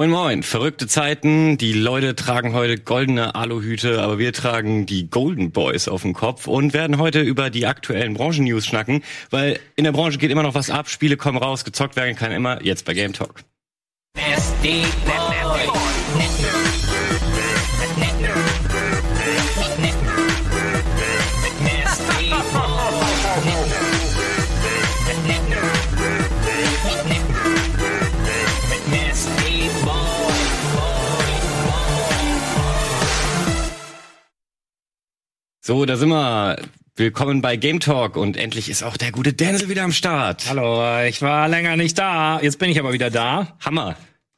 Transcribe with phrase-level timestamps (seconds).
[0.00, 1.58] Moin Moin, verrückte Zeiten.
[1.58, 6.46] Die Leute tragen heute goldene Aluhüte, aber wir tragen die Golden Boys auf dem Kopf
[6.46, 10.54] und werden heute über die aktuellen Branchennews schnacken, weil in der Branche geht immer noch
[10.54, 13.42] was ab, Spiele kommen raus, gezockt werden kann immer, jetzt bei Game Talk.
[35.68, 36.62] So, da sind wir.
[36.96, 40.44] Willkommen bei Game Talk und endlich ist auch der gute Denzel wieder am Start.
[40.48, 42.40] Hallo, ich war länger nicht da.
[42.40, 43.54] Jetzt bin ich aber wieder da.
[43.60, 43.94] Hammer.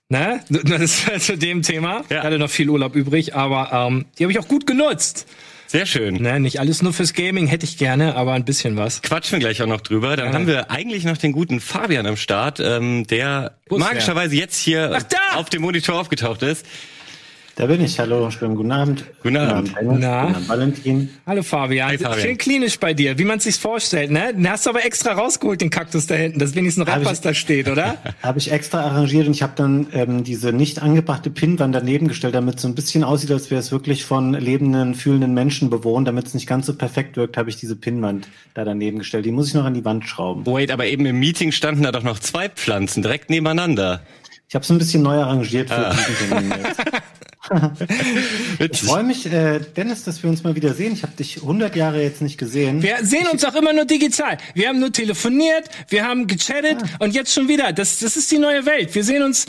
[0.09, 0.41] Ne?
[0.48, 2.03] Das ist zu dem Thema.
[2.11, 2.16] Ja.
[2.16, 5.29] Ich hatte noch viel Urlaub übrig, aber ähm, die habe ich auch gut genutzt.
[5.69, 6.16] Sehr schön.
[6.16, 9.01] Ne, nicht alles nur fürs Gaming hätte ich gerne, aber ein bisschen was.
[9.01, 10.17] Quatschen wir gleich auch noch drüber.
[10.17, 10.33] Dann ja.
[10.33, 14.91] haben wir eigentlich noch den guten Fabian am Start, ähm, der Bus, magischerweise jetzt hier
[14.92, 16.67] Ach, auf dem Monitor aufgetaucht ist.
[17.60, 17.98] Da bin ich.
[17.98, 19.05] Hallo, schönen guten Abend.
[19.23, 19.75] Guten Abend.
[19.75, 19.91] Guten Abend?
[19.91, 21.11] Guten Abend Valentin.
[21.27, 21.91] Hallo Fabian.
[21.91, 22.20] Hi, Fabian.
[22.20, 24.33] Schön klinisch bei dir, wie man sich's vorstellt, ne?
[24.33, 27.34] Den hast du aber extra rausgeholt, den Kaktus da hinten, dass wenigstens noch etwas da
[27.34, 27.98] steht, oder?
[28.22, 32.34] Habe ich extra arrangiert und ich habe dann ähm, diese nicht angebrachte Pinnwand daneben gestellt,
[32.34, 36.08] damit es so ein bisschen aussieht, als wäre es wirklich von lebenden, fühlenden Menschen bewohnt.
[36.08, 39.27] Damit es nicht ganz so perfekt wirkt, habe ich diese Pinnwand da daneben gestellt.
[39.27, 40.47] Die muss ich noch an die Wand schrauben.
[40.47, 44.00] Wait, aber eben im Meeting standen da doch noch zwei Pflanzen direkt nebeneinander.
[44.48, 45.94] Ich habe es ein bisschen neu arrangiert für ah.
[45.94, 46.81] diesen Termin jetzt.
[48.59, 50.93] ich freue mich, äh, Dennis, dass wir uns mal wieder sehen.
[50.93, 52.83] Ich habe dich 100 Jahre jetzt nicht gesehen.
[52.83, 54.39] Wir sehen uns auch immer nur digital.
[54.55, 57.05] Wir haben nur telefoniert, wir haben gechattet ah.
[57.05, 57.73] und jetzt schon wieder.
[57.73, 58.95] Das, das ist die neue Welt.
[58.95, 59.47] Wir sehen uns.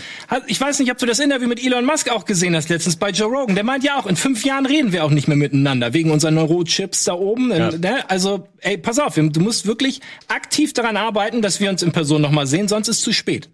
[0.47, 3.11] Ich weiß nicht, ob du das Interview mit Elon Musk auch gesehen hast letztens bei
[3.11, 3.55] Joe Rogan.
[3.55, 6.35] Der meint ja auch, in fünf Jahren reden wir auch nicht mehr miteinander wegen unseren
[6.35, 7.51] Neurochips da oben.
[7.51, 7.71] Ja.
[7.71, 8.09] Ne?
[8.09, 12.21] Also, ey, pass auf, du musst wirklich aktiv daran arbeiten, dass wir uns in Person
[12.21, 13.49] nochmal sehen, sonst ist es zu spät.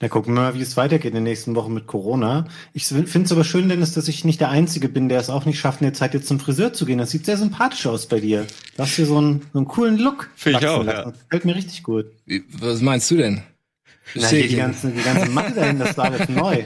[0.00, 2.46] Na, gucken wir mal, wie es weitergeht in den nächsten Wochen mit Corona.
[2.72, 5.44] Ich finde es aber schön, Dennis, dass ich nicht der Einzige bin, der es auch
[5.44, 6.98] nicht schafft, in der Zeit jetzt zum Friseur zu gehen.
[6.98, 8.46] Das sieht sehr sympathisch aus bei dir.
[8.76, 10.30] Du hast hier so einen, so einen coolen Look.
[10.34, 11.12] Finde ich auch, ja.
[11.28, 12.06] Gefällt mir richtig gut.
[12.58, 13.42] Was meinst du denn?
[14.14, 16.64] Na, hier die ganze, die ganze Matte dahin, das war alles neu.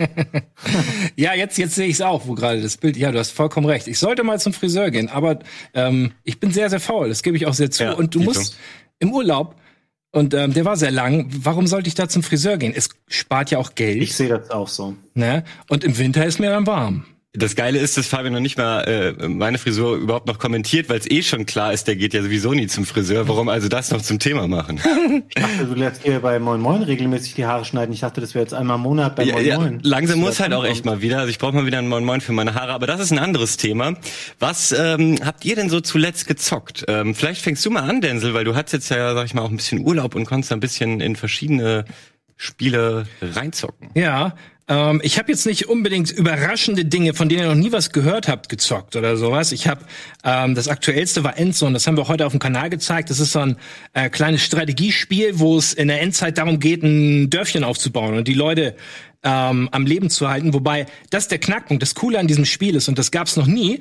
[1.16, 2.96] ja, jetzt, jetzt sehe ich es auch, wo gerade das Bild.
[2.96, 3.86] Ja, du hast vollkommen recht.
[3.86, 5.40] Ich sollte mal zum Friseur gehen, aber
[5.74, 7.08] ähm, ich bin sehr, sehr faul.
[7.08, 7.84] Das gebe ich auch sehr zu.
[7.84, 8.56] Ja, Und du musst
[8.98, 9.56] im Urlaub
[10.14, 11.26] und ähm, der war sehr lang.
[11.42, 12.72] Warum sollte ich da zum Friseur gehen?
[12.74, 14.00] Es spart ja auch Geld.
[14.00, 14.94] Ich sehe das auch so.
[15.14, 15.42] Ne?
[15.68, 17.04] Und im Winter ist mir dann warm.
[17.36, 21.00] Das Geile ist, dass Fabian noch nicht mal äh, meine Frisur überhaupt noch kommentiert, weil
[21.00, 23.26] es eh schon klar ist, der geht ja sowieso nie zum Friseur.
[23.26, 24.80] Warum also das noch zum Thema machen?
[25.28, 27.92] ich dachte, du lässt hier bei Moin Moin regelmäßig die Haare schneiden.
[27.92, 29.72] Ich dachte, das wäre jetzt einmal im Monat bei Moin ja, Moin.
[29.72, 31.18] Ja, langsam muss halt auch echt mal wieder.
[31.18, 32.72] Also ich brauche mal wieder ein Moin Moin für meine Haare.
[32.72, 33.94] Aber das ist ein anderes Thema.
[34.38, 36.84] Was ähm, habt ihr denn so zuletzt gezockt?
[36.86, 39.42] Ähm, vielleicht fängst du mal an, Denzel, weil du hattest jetzt ja, sag ich mal,
[39.42, 41.84] auch ein bisschen Urlaub und konntest ein bisschen in verschiedene
[42.36, 43.90] Spiele reinzocken.
[43.94, 44.34] Ja,
[44.66, 48.28] ähm, ich habe jetzt nicht unbedingt überraschende Dinge, von denen ihr noch nie was gehört
[48.28, 49.52] habt, gezockt oder sowas.
[49.52, 49.84] Ich habe
[50.24, 53.10] ähm, das aktuellste war Endzone, das haben wir heute auf dem Kanal gezeigt.
[53.10, 53.56] Das ist so ein
[53.92, 58.34] äh, kleines Strategiespiel, wo es in der Endzeit darum geht, ein Dörfchen aufzubauen und die
[58.34, 58.74] Leute
[59.22, 60.54] ähm, am Leben zu halten.
[60.54, 63.80] Wobei das der Knackpunkt, das Coole an diesem Spiel ist und das gab's noch nie.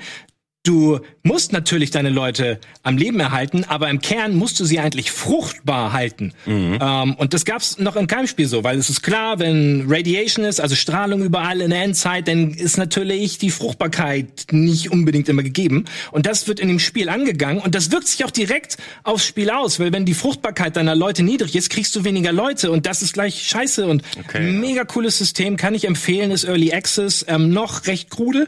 [0.66, 5.12] Du musst natürlich deine Leute am Leben erhalten, aber im Kern musst du sie eigentlich
[5.12, 6.32] fruchtbar halten.
[6.46, 6.80] Mhm.
[6.82, 10.46] Ähm, und das gab's noch in keinem Spiel so, weil es ist klar, wenn Radiation
[10.46, 15.44] ist, also Strahlung überall in der Endzeit, dann ist natürlich die Fruchtbarkeit nicht unbedingt immer
[15.44, 15.84] gegeben.
[16.12, 19.50] Und das wird in dem Spiel angegangen und das wirkt sich auch direkt aufs Spiel
[19.50, 23.02] aus, weil wenn die Fruchtbarkeit deiner Leute niedrig ist, kriegst du weniger Leute und das
[23.02, 27.50] ist gleich scheiße und okay, mega cooles System, kann ich empfehlen, ist Early Access, ähm,
[27.50, 28.48] noch recht krude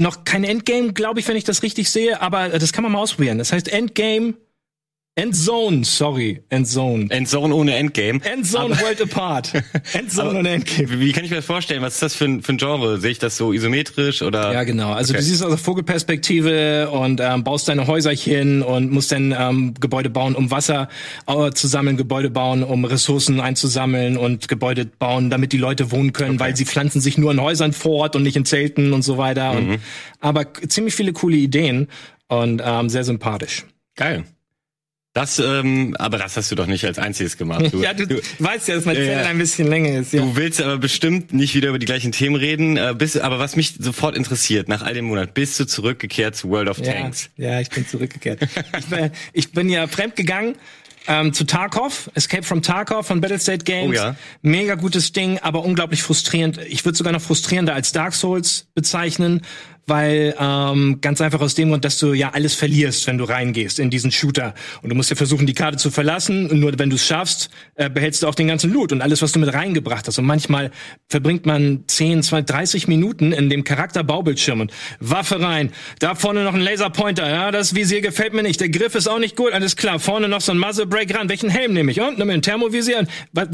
[0.00, 3.00] noch kein Endgame, glaube ich, wenn ich das richtig sehe, aber das kann man mal
[3.00, 3.38] ausprobieren.
[3.38, 4.34] Das heißt Endgame
[5.16, 7.10] Endzone, sorry, Endzone.
[7.10, 8.20] Endzone ohne Endgame.
[8.24, 9.52] Endzone Aber World Apart.
[9.92, 11.00] Endzone ohne Endgame.
[11.00, 11.82] Wie kann ich mir das vorstellen?
[11.82, 12.98] Was ist das für ein, für ein Genre?
[13.00, 14.52] Sehe ich das so isometrisch oder?
[14.52, 14.92] Ja, genau.
[14.92, 15.18] Also okay.
[15.18, 20.10] du siehst aus der Vogelperspektive und ähm, baust deine Häuserchen und musst dann ähm, Gebäude
[20.10, 20.88] bauen, um Wasser
[21.26, 26.12] äh, zu sammeln, Gebäude bauen, um Ressourcen einzusammeln und Gebäude bauen, damit die Leute wohnen
[26.12, 26.40] können, okay.
[26.40, 29.54] weil sie pflanzen sich nur in Häusern fort und nicht in Zelten und so weiter.
[29.54, 29.70] Mhm.
[29.72, 29.80] Und,
[30.20, 31.88] aber ziemlich viele coole Ideen
[32.28, 33.66] und ähm, sehr sympathisch.
[33.96, 34.24] Geil.
[35.12, 37.66] Das, ähm, aber das hast du doch nicht als einziges gemacht.
[37.70, 40.12] Du, ja, du, du weißt ja, dass mein Zettel äh, ein bisschen länger ist.
[40.12, 40.22] Ja.
[40.22, 42.76] Du willst aber bestimmt nicht wieder über die gleichen Themen reden.
[42.76, 46.48] Äh, bist, aber was mich sofort interessiert, nach all dem Monat, bist du zurückgekehrt zu
[46.48, 47.30] World of ja, Tanks?
[47.36, 48.40] Ja, ich bin zurückgekehrt.
[48.78, 50.56] ich, bin, ich bin ja fremd gegangen
[51.06, 53.90] ähm, zu Tarkov, Escape from Tarkov von Battlestate Games.
[53.90, 54.16] Oh ja.
[54.42, 56.58] Mega gutes Ding, aber unglaublich frustrierend.
[56.68, 59.42] Ich würde sogar noch frustrierender als Dark Souls bezeichnen,
[59.90, 63.78] weil ähm, ganz einfach aus dem Grund, dass du ja alles verlierst, wenn du reingehst
[63.78, 64.54] in diesen Shooter.
[64.80, 66.48] Und du musst ja versuchen, die Karte zu verlassen.
[66.48, 69.20] Und nur wenn du es schaffst, äh, behältst du auch den ganzen Loot und alles,
[69.20, 70.18] was du mit reingebracht hast.
[70.18, 70.70] Und manchmal
[71.08, 75.70] verbringt man 10, 20, 30 Minuten in dem Charakterbaubildschirm und Waffe rein.
[75.98, 77.28] Da vorne noch ein Laserpointer.
[77.28, 78.60] Ja, das Visier gefällt mir nicht.
[78.60, 79.52] Der Griff ist auch nicht gut.
[79.52, 79.98] Alles klar.
[79.98, 81.28] Vorne noch so ein Muzzle Break ran.
[81.28, 82.00] Welchen Helm nehme ich?
[82.00, 83.06] Und nimm ein Thermovisier.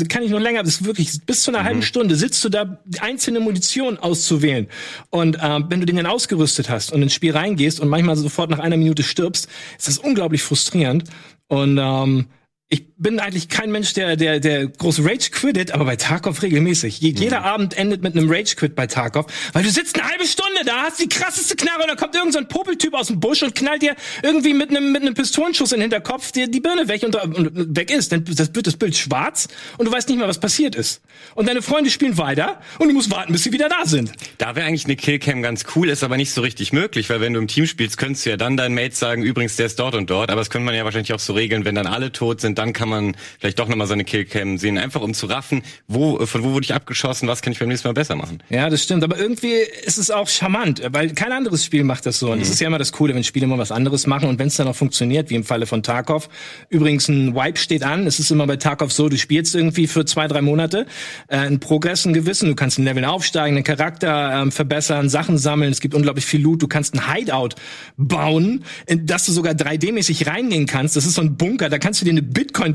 [0.08, 0.62] Kann ich noch länger?
[0.62, 1.64] Das ist wirklich bis zu einer mhm.
[1.64, 4.68] halben Stunde sitzt du da, einzelne Munition auszuwählen.
[5.10, 8.50] Und äh, wenn du den dann ausgerüstet hast und ins Spiel reingehst und manchmal sofort
[8.50, 11.04] nach einer Minute stirbst, ist das unglaublich frustrierend.
[11.48, 12.26] Und ähm,
[12.68, 17.00] ich bin eigentlich kein Mensch, der, der, der groß Rage quittet, aber bei Tarkov regelmäßig.
[17.00, 17.18] Je, mhm.
[17.18, 20.60] Jeder Abend endet mit einem Rage Quit bei Tarkov, weil du sitzt eine halbe Stunde
[20.64, 23.54] da, hast die krasseste Knarre und da kommt irgendein so Popeltyp aus dem Busch und
[23.54, 27.02] knallt dir irgendwie mit einem, mit einem Pistolenschuss in den Hinterkopf dir die Birne weg
[27.02, 28.12] und, und weg ist.
[28.12, 31.02] Dann das wird das Bild schwarz und du weißt nicht mehr, was passiert ist.
[31.34, 34.12] Und deine Freunde spielen weiter und du musst warten, bis sie wieder da sind.
[34.38, 37.34] Da wäre eigentlich eine Killcam ganz cool, ist aber nicht so richtig möglich, weil wenn
[37.34, 39.94] du im Team spielst, könntest du ja dann deinen Mates sagen, übrigens, der ist dort
[39.94, 42.40] und dort, aber das könnte man ja wahrscheinlich auch so regeln, wenn dann alle tot
[42.40, 45.62] sind, dann kann man vielleicht doch nochmal so eine Killcam sehen, einfach um zu raffen,
[45.88, 48.42] wo, von wo wurde ich abgeschossen, was kann ich beim nächsten Mal besser machen.
[48.50, 49.54] Ja, das stimmt, aber irgendwie
[49.84, 52.30] ist es auch charmant, weil kein anderes Spiel macht das so.
[52.30, 52.40] Und mhm.
[52.40, 54.56] das ist ja immer das Coole, wenn Spiele immer was anderes machen und wenn es
[54.56, 56.28] dann auch funktioniert, wie im Falle von Tarkov.
[56.68, 58.06] Übrigens, ein Wipe steht an.
[58.06, 60.86] Es ist immer bei Tarkov so, du spielst irgendwie für zwei, drei Monate,
[61.28, 65.38] äh, ein Progress, ein Gewissen, du kannst ein Level aufsteigen, einen Charakter ähm, verbessern, Sachen
[65.38, 67.50] sammeln, es gibt unglaublich viel Loot, du kannst ein Hideout
[67.96, 70.96] bauen, in das du sogar 3D-mäßig reingehen kannst.
[70.96, 72.22] Das ist so ein Bunker, da kannst du dir eine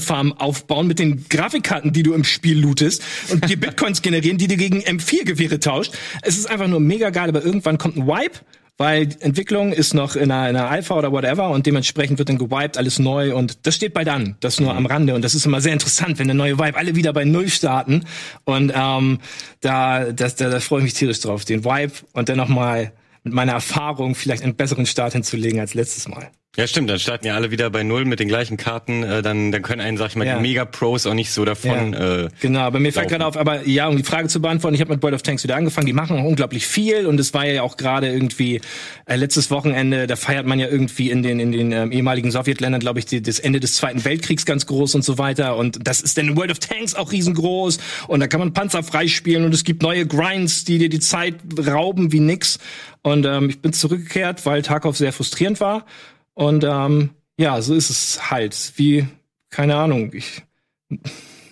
[0.01, 4.47] Bitcoin-Farm aufbauen mit den Grafikkarten, die du im Spiel lootest und dir Bitcoins generieren, die
[4.47, 5.93] du gegen M4-Gewehre tauscht.
[6.21, 8.39] Es ist einfach nur mega geil, aber irgendwann kommt ein Wipe
[8.77, 12.39] weil Entwicklung ist noch in einer, in einer Alpha oder whatever und dementsprechend wird dann
[12.39, 15.45] gewiped, alles neu und das steht bald an, das nur am Rande und das ist
[15.45, 18.05] immer sehr interessant, wenn der neue Vibe alle wieder bei Null starten
[18.43, 19.19] und ähm,
[19.59, 22.91] da, das, da, da freue ich mich tierisch drauf, den Vibe und dann nochmal
[23.23, 26.31] mit meiner Erfahrung vielleicht einen besseren Start hinzulegen als letztes Mal.
[26.57, 29.53] Ja, stimmt, dann starten ja alle wieder bei Null mit den gleichen Karten, äh, dann,
[29.53, 30.35] dann können einen, sag ich mal, ja.
[30.35, 32.23] die Mega-Pros auch nicht so davon ja.
[32.23, 34.81] äh, Genau, aber mir fällt gerade auf, aber ja, um die Frage zu beantworten, ich
[34.81, 37.45] habe mit World of Tanks wieder angefangen, die machen auch unglaublich viel und es war
[37.45, 38.59] ja auch gerade irgendwie
[39.05, 42.81] äh, letztes Wochenende, da feiert man ja irgendwie in den in den ähm, ehemaligen Sowjetländern,
[42.81, 46.01] glaube ich, die, das Ende des Zweiten Weltkriegs ganz groß und so weiter und das
[46.01, 49.53] ist dann in World of Tanks auch riesengroß und da kann man Panzer freispielen und
[49.53, 52.59] es gibt neue Grinds, die dir die Zeit rauben wie nix
[53.03, 55.85] und ähm, ich bin zurückgekehrt, weil Tarkov sehr frustrierend war
[56.33, 58.73] und ähm, ja, so ist es halt.
[58.75, 59.05] Wie,
[59.49, 60.43] keine Ahnung, ich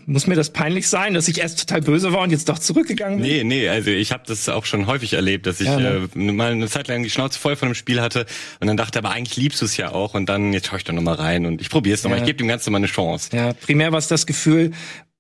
[0.10, 3.22] muss mir das peinlich sein, dass ich erst total böse war und jetzt doch zurückgegangen
[3.22, 3.28] bin?
[3.28, 6.10] Nee, nee, also ich habe das auch schon häufig erlebt, dass ich ja, ne?
[6.16, 8.26] äh, mal eine Zeit lang die Schnauze voll von dem Spiel hatte
[8.60, 10.84] und dann dachte, aber eigentlich liebst du es ja auch und dann, jetzt schau ich
[10.84, 12.24] doch nochmal rein und ich probiere es nochmal, ja.
[12.24, 13.30] ich gebe dem Ganzen mal eine Chance.
[13.34, 14.72] Ja, primär war es das Gefühl,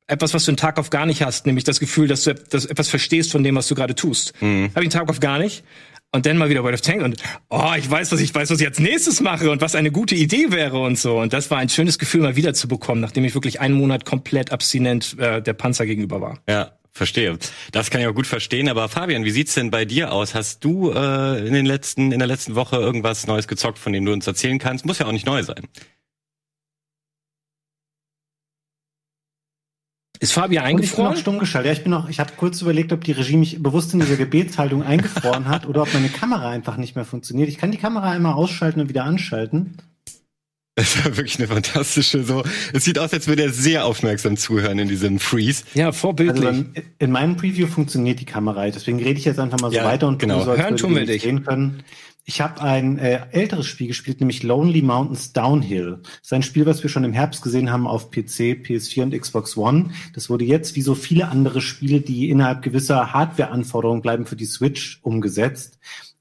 [0.07, 3.31] etwas, was du in Tarkov gar nicht hast, nämlich das Gefühl, dass du etwas verstehst
[3.31, 4.33] von dem, was du gerade tust.
[4.41, 4.69] Mhm.
[4.69, 5.63] Habe ich in Tarkov gar nicht
[6.11, 7.17] und dann mal wieder World of Tanks und
[7.49, 10.15] oh, ich weiß, was ich weiß, was ich als nächstes mache und was eine gute
[10.15, 11.19] Idee wäre und so.
[11.19, 14.05] Und das war ein schönes Gefühl, mal wieder zu bekommen, nachdem ich wirklich einen Monat
[14.05, 16.39] komplett abstinent äh, der Panzer gegenüber war.
[16.47, 16.71] Ja.
[16.91, 17.37] Verstehe.
[17.71, 18.67] Das kann ich auch gut verstehen.
[18.67, 20.33] Aber Fabian, wie sieht's denn bei dir aus?
[20.35, 24.05] Hast du äh, in den letzten in der letzten Woche irgendwas Neues gezockt, von dem
[24.05, 24.85] du uns erzählen kannst?
[24.85, 25.67] Muss ja auch nicht neu sein.
[30.21, 31.11] Ist Fabian eingefroren?
[31.11, 31.67] Und ich bin noch stumm geschaltet.
[31.67, 34.17] Ja, ich bin noch, ich habe kurz überlegt, ob die Regie mich bewusst in dieser
[34.17, 37.47] Gebetshaltung eingefroren hat oder ob meine Kamera einfach nicht mehr funktioniert.
[37.47, 39.77] Ich kann die Kamera einmal ausschalten und wieder anschalten.
[40.79, 42.43] Das war wirklich eine fantastische so.
[42.71, 45.63] Es sieht aus, als würde er sehr aufmerksam zuhören in diesem Freeze.
[45.73, 46.45] Ja, vorbildlich.
[46.45, 46.63] Also
[46.99, 50.07] in meinem Preview funktioniert die Kamera, deswegen rede ich jetzt einfach mal so ja, weiter
[50.07, 50.41] und genau.
[50.41, 51.23] so, als Hören tun wir dich.
[51.23, 51.83] sehen können.
[52.23, 55.99] Ich habe ein äh, älteres Spiel gespielt, nämlich Lonely Mountains Downhill.
[56.03, 59.19] Das ist ein Spiel, was wir schon im Herbst gesehen haben auf PC, PS4 und
[59.19, 59.89] Xbox One.
[60.13, 64.45] Das wurde jetzt, wie so viele andere Spiele, die innerhalb gewisser Hardware-Anforderungen bleiben, für die
[64.45, 65.79] Switch umgesetzt.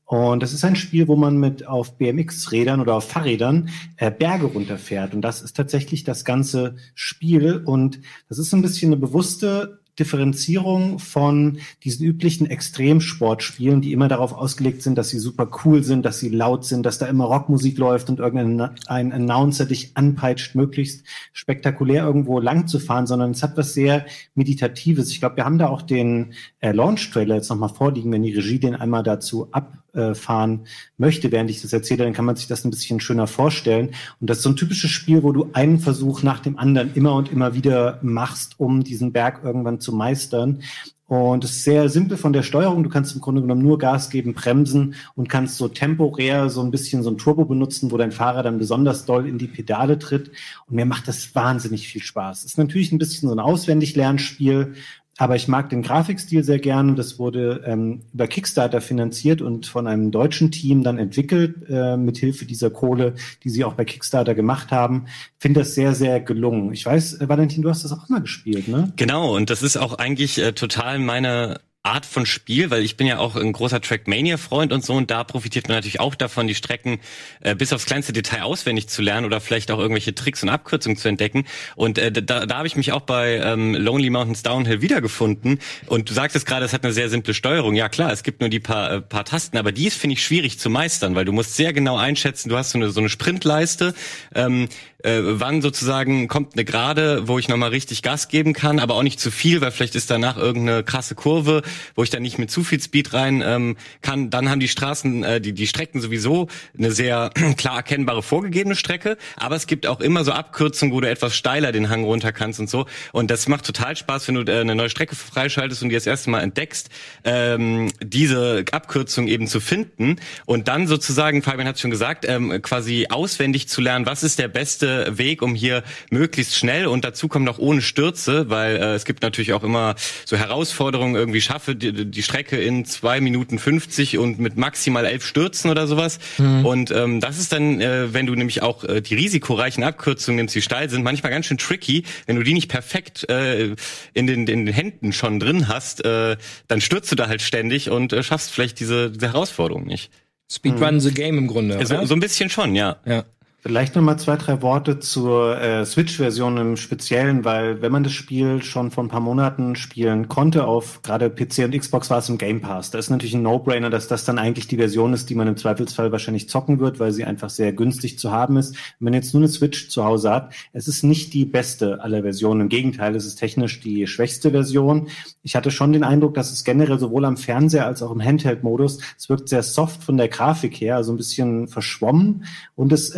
[0.08, 4.46] Und das ist ein Spiel, wo man mit auf BMX-Rädern oder auf Fahrrädern äh, Berge
[4.46, 5.12] runterfährt.
[5.12, 7.62] Und das ist tatsächlich das ganze Spiel.
[7.62, 8.00] Und
[8.30, 14.82] das ist ein bisschen eine bewusste Differenzierung von diesen üblichen Extremsportspielen, die immer darauf ausgelegt
[14.82, 18.08] sind, dass sie super cool sind, dass sie laut sind, dass da immer Rockmusik läuft
[18.08, 23.56] und irgendein ein Announcer dich anpeitscht, möglichst spektakulär irgendwo lang zu fahren, sondern es hat
[23.56, 25.10] was sehr Meditatives.
[25.10, 28.60] Ich glaube, wir haben da auch den äh, Launch-Trailer jetzt nochmal vorliegen, wenn die Regie
[28.60, 29.48] den einmal dazu
[29.94, 30.66] abfahren
[30.96, 33.90] möchte, während ich das erzähle, dann kann man sich das ein bisschen schöner vorstellen.
[34.20, 37.14] Und das ist so ein typisches Spiel, wo du einen Versuch nach dem anderen immer
[37.14, 40.62] und immer wieder machst, um diesen Berg irgendwann zu meistern.
[41.08, 42.82] Und es ist sehr simpel von der Steuerung.
[42.82, 46.70] Du kannst im Grunde genommen nur Gas geben, bremsen und kannst so temporär so ein
[46.70, 50.30] bisschen so ein Turbo benutzen, wo dein Fahrer dann besonders doll in die Pedale tritt.
[50.66, 52.40] Und mir macht das wahnsinnig viel Spaß.
[52.40, 54.74] Es ist natürlich ein bisschen so ein Auswendig-Lernspiel,
[55.18, 56.94] aber ich mag den Grafikstil sehr gern.
[56.94, 62.18] Das wurde ähm, über Kickstarter finanziert und von einem deutschen Team dann entwickelt, äh, mit
[62.18, 65.06] Hilfe dieser Kohle, die sie auch bei Kickstarter gemacht haben.
[65.38, 66.72] Finde das sehr, sehr gelungen.
[66.72, 68.92] Ich weiß, äh, Valentin, du hast das auch mal gespielt, ne?
[68.94, 73.06] Genau, und das ist auch eigentlich äh, total meine Art von Spiel, weil ich bin
[73.06, 76.54] ja auch ein großer Trackmania-Freund und so und da profitiert man natürlich auch davon, die
[76.54, 77.00] Strecken
[77.40, 80.98] äh, bis aufs kleinste Detail auswendig zu lernen oder vielleicht auch irgendwelche Tricks und Abkürzungen
[80.98, 81.46] zu entdecken.
[81.76, 85.60] Und äh, da, da habe ich mich auch bei ähm, Lonely Mountains Downhill wiedergefunden.
[85.86, 87.74] Und du sagtest gerade, es hat eine sehr simple Steuerung.
[87.74, 90.22] Ja klar, es gibt nur die paar, äh, paar Tasten, aber die ist, finde ich,
[90.22, 93.08] schwierig zu meistern, weil du musst sehr genau einschätzen, du hast so eine, so eine
[93.08, 93.94] Sprintleiste.
[94.34, 94.68] Ähm,
[95.04, 99.04] äh, wann sozusagen kommt eine Gerade, wo ich nochmal richtig Gas geben kann, aber auch
[99.04, 101.62] nicht zu viel, weil vielleicht ist danach irgendeine krasse Kurve,
[101.94, 104.30] wo ich dann nicht mit zu viel Speed rein ähm, kann.
[104.30, 109.16] Dann haben die Straßen, äh, die, die Strecken sowieso eine sehr klar erkennbare vorgegebene Strecke,
[109.36, 112.58] aber es gibt auch immer so Abkürzungen, wo du etwas steiler den Hang runter kannst
[112.58, 112.86] und so.
[113.12, 116.06] Und das macht total Spaß, wenn du äh, eine neue Strecke freischaltest und die das
[116.06, 116.90] erste Mal entdeckst,
[117.22, 123.06] ähm, diese Abkürzung eben zu finden und dann sozusagen, Fabian hat schon gesagt, ähm, quasi
[123.10, 127.28] auswendig zu lernen, was ist der beste beste Weg, um hier möglichst schnell und dazu
[127.28, 131.74] kommt noch ohne Stürze, weil äh, es gibt natürlich auch immer so Herausforderungen, irgendwie schaffe
[131.74, 136.18] die, die Strecke in zwei Minuten 50 und mit maximal elf Stürzen oder sowas.
[136.38, 136.66] Mhm.
[136.66, 140.54] Und ähm, das ist dann, äh, wenn du nämlich auch äh, die risikoreichen Abkürzungen nimmst,
[140.54, 142.04] die steil sind, manchmal ganz schön tricky.
[142.26, 143.74] Wenn du die nicht perfekt äh,
[144.14, 146.36] in, den, in den Händen schon drin hast, äh,
[146.68, 150.10] dann stürzt du da halt ständig und äh, schaffst vielleicht diese, diese Herausforderung nicht.
[150.50, 151.00] Speedrun mhm.
[151.00, 151.84] the game im Grunde.
[151.84, 152.96] So, so, ein bisschen schon, ja.
[153.04, 153.24] ja.
[153.68, 158.14] Vielleicht noch mal zwei, drei Worte zur äh, Switch-Version im Speziellen, weil wenn man das
[158.14, 162.30] Spiel schon vor ein paar Monaten spielen konnte, auf gerade PC und Xbox war es
[162.30, 162.90] im Game Pass.
[162.90, 165.58] Da ist natürlich ein No-Brainer, dass das dann eigentlich die Version ist, die man im
[165.58, 168.74] Zweifelsfall wahrscheinlich zocken wird, weil sie einfach sehr günstig zu haben ist.
[168.98, 172.22] Wenn man jetzt nur eine Switch zu Hause hat, es ist nicht die beste aller
[172.22, 172.62] Versionen.
[172.62, 175.08] Im Gegenteil, es ist technisch die schwächste Version.
[175.42, 179.00] Ich hatte schon den Eindruck, dass es generell sowohl am Fernseher als auch im Handheld-Modus,
[179.18, 182.44] es wirkt sehr soft von der Grafik her, also ein bisschen verschwommen
[182.74, 183.14] und es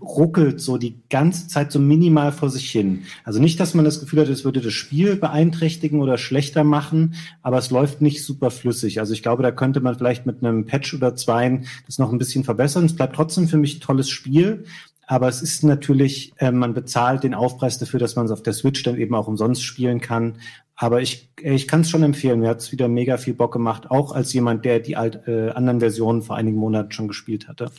[0.00, 3.02] ruckelt so die ganze Zeit so minimal vor sich hin.
[3.24, 7.14] Also nicht, dass man das Gefühl hat, es würde das Spiel beeinträchtigen oder schlechter machen,
[7.42, 9.00] aber es läuft nicht super flüssig.
[9.00, 12.18] Also ich glaube, da könnte man vielleicht mit einem Patch oder zwei das noch ein
[12.18, 12.84] bisschen verbessern.
[12.84, 14.64] Es bleibt trotzdem für mich ein tolles Spiel.
[15.08, 18.52] Aber es ist natürlich, äh, man bezahlt den Aufpreis dafür, dass man es auf der
[18.52, 20.38] Switch dann eben auch umsonst spielen kann.
[20.74, 22.40] Aber ich, ich kann es schon empfehlen.
[22.40, 25.50] Mir hat es wieder mega viel Bock gemacht, auch als jemand, der die alt, äh,
[25.50, 27.70] anderen Versionen vor einigen Monaten schon gespielt hatte.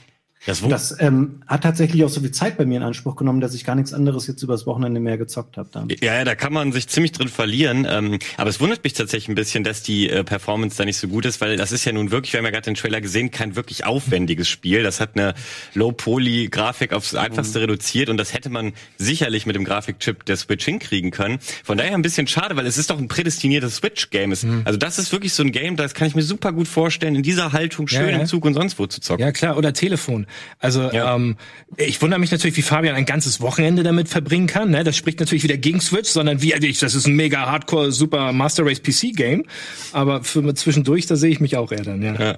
[0.47, 3.53] Das, das ähm, hat tatsächlich auch so viel Zeit bei mir in Anspruch genommen, dass
[3.53, 5.67] ich gar nichts anderes jetzt übers Wochenende mehr gezockt habe.
[6.01, 7.85] Ja, ja, da kann man sich ziemlich drin verlieren.
[7.89, 11.09] Ähm, aber es wundert mich tatsächlich ein bisschen, dass die äh, Performance da nicht so
[11.09, 13.29] gut ist, weil das ist ja nun wirklich, wir haben ja gerade den Trailer gesehen,
[13.29, 14.83] kein wirklich aufwendiges Spiel.
[14.83, 15.33] Das hat eine
[15.73, 17.63] Low-Poly-Grafik aufs Einfachste mhm.
[17.63, 21.39] reduziert und das hätte man sicherlich mit dem Grafikchip der Switch hinkriegen können.
[21.65, 24.29] Von daher ein bisschen schade, weil es ist doch ein prädestiniertes Switch-Game.
[24.29, 24.61] Mhm.
[24.63, 27.23] Also das ist wirklich so ein Game, das kann ich mir super gut vorstellen, in
[27.23, 28.19] dieser Haltung schön ja, ja.
[28.19, 29.21] im Zug und sonst wo zu zocken.
[29.21, 30.25] Ja klar, oder Telefon.
[30.60, 31.15] Also ja.
[31.15, 31.38] ähm,
[31.77, 34.72] ich wundere mich natürlich, wie Fabian ein ganzes Wochenende damit verbringen kann.
[34.72, 34.84] Ne?
[34.84, 38.65] Das spricht natürlich wieder gegen Switch, sondern wie das ist ein mega Hardcore Super Master
[38.65, 39.46] Race PC Game.
[39.94, 42.01] Aber für zwischendurch, da sehe ich mich auch eher dann.
[42.01, 42.13] Ja.
[42.15, 42.38] ja.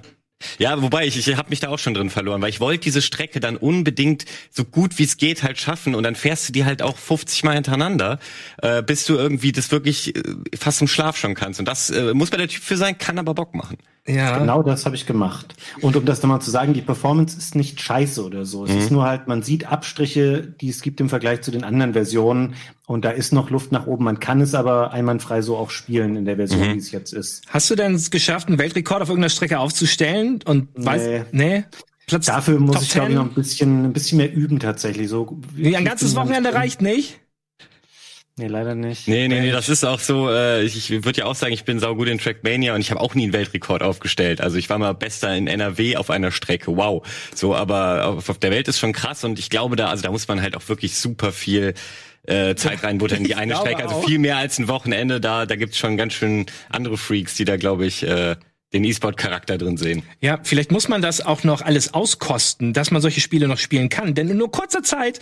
[0.58, 3.02] Ja, wobei ich, ich habe mich da auch schon drin verloren, weil ich wollte diese
[3.02, 6.64] Strecke dann unbedingt so gut wie es geht halt schaffen und dann fährst du die
[6.64, 8.18] halt auch 50 Mal hintereinander,
[8.62, 10.22] äh, bis du irgendwie das wirklich äh,
[10.58, 11.60] fast im Schlaf schon kannst.
[11.60, 13.76] Und das äh, muss man der Typ für sein, kann aber Bock machen.
[14.14, 14.38] Ja.
[14.38, 15.54] Genau das habe ich gemacht.
[15.80, 18.64] Und um das nochmal zu sagen, die Performance ist nicht scheiße oder so.
[18.64, 18.78] Es mhm.
[18.78, 22.54] ist nur halt, man sieht Abstriche, die es gibt im Vergleich zu den anderen Versionen.
[22.86, 24.04] Und da ist noch Luft nach oben.
[24.04, 26.74] Man kann es aber einwandfrei so auch spielen in der Version, mhm.
[26.74, 27.44] wie es jetzt ist.
[27.48, 30.40] Hast du denn es geschafft, einen Weltrekord auf irgendeiner Strecke aufzustellen?
[30.44, 30.86] Und nee.
[30.86, 31.64] weiß, nee?
[32.06, 35.08] Platz Dafür muss Top ich, glaube ich, noch ein bisschen, ein bisschen mehr üben tatsächlich.
[35.08, 37.20] So, wie ein ganzes Wochenende reicht nicht?
[38.36, 39.06] Nee, leider nicht.
[39.06, 41.64] Nee, nee, nee, das ist auch so, äh, ich, ich würde ja auch sagen, ich
[41.64, 44.40] bin saugut in Trackmania und ich habe auch nie einen Weltrekord aufgestellt.
[44.40, 47.06] Also ich war mal bester in NRW auf einer Strecke, wow.
[47.34, 50.10] So, aber auf, auf der Welt ist schon krass und ich glaube da, also da
[50.10, 51.74] muss man halt auch wirklich super viel
[52.26, 53.82] äh, Zeit reinbuttern in die eine Strecke.
[53.82, 57.44] Also viel mehr als ein Wochenende, da, da gibt's schon ganz schön andere Freaks, die
[57.44, 58.36] da, glaube ich, äh,
[58.72, 60.02] den E-Sport-Charakter drin sehen.
[60.20, 63.88] Ja, vielleicht muss man das auch noch alles auskosten, dass man solche Spiele noch spielen
[63.88, 64.14] kann.
[64.14, 65.18] Denn in nur kurzer Zeit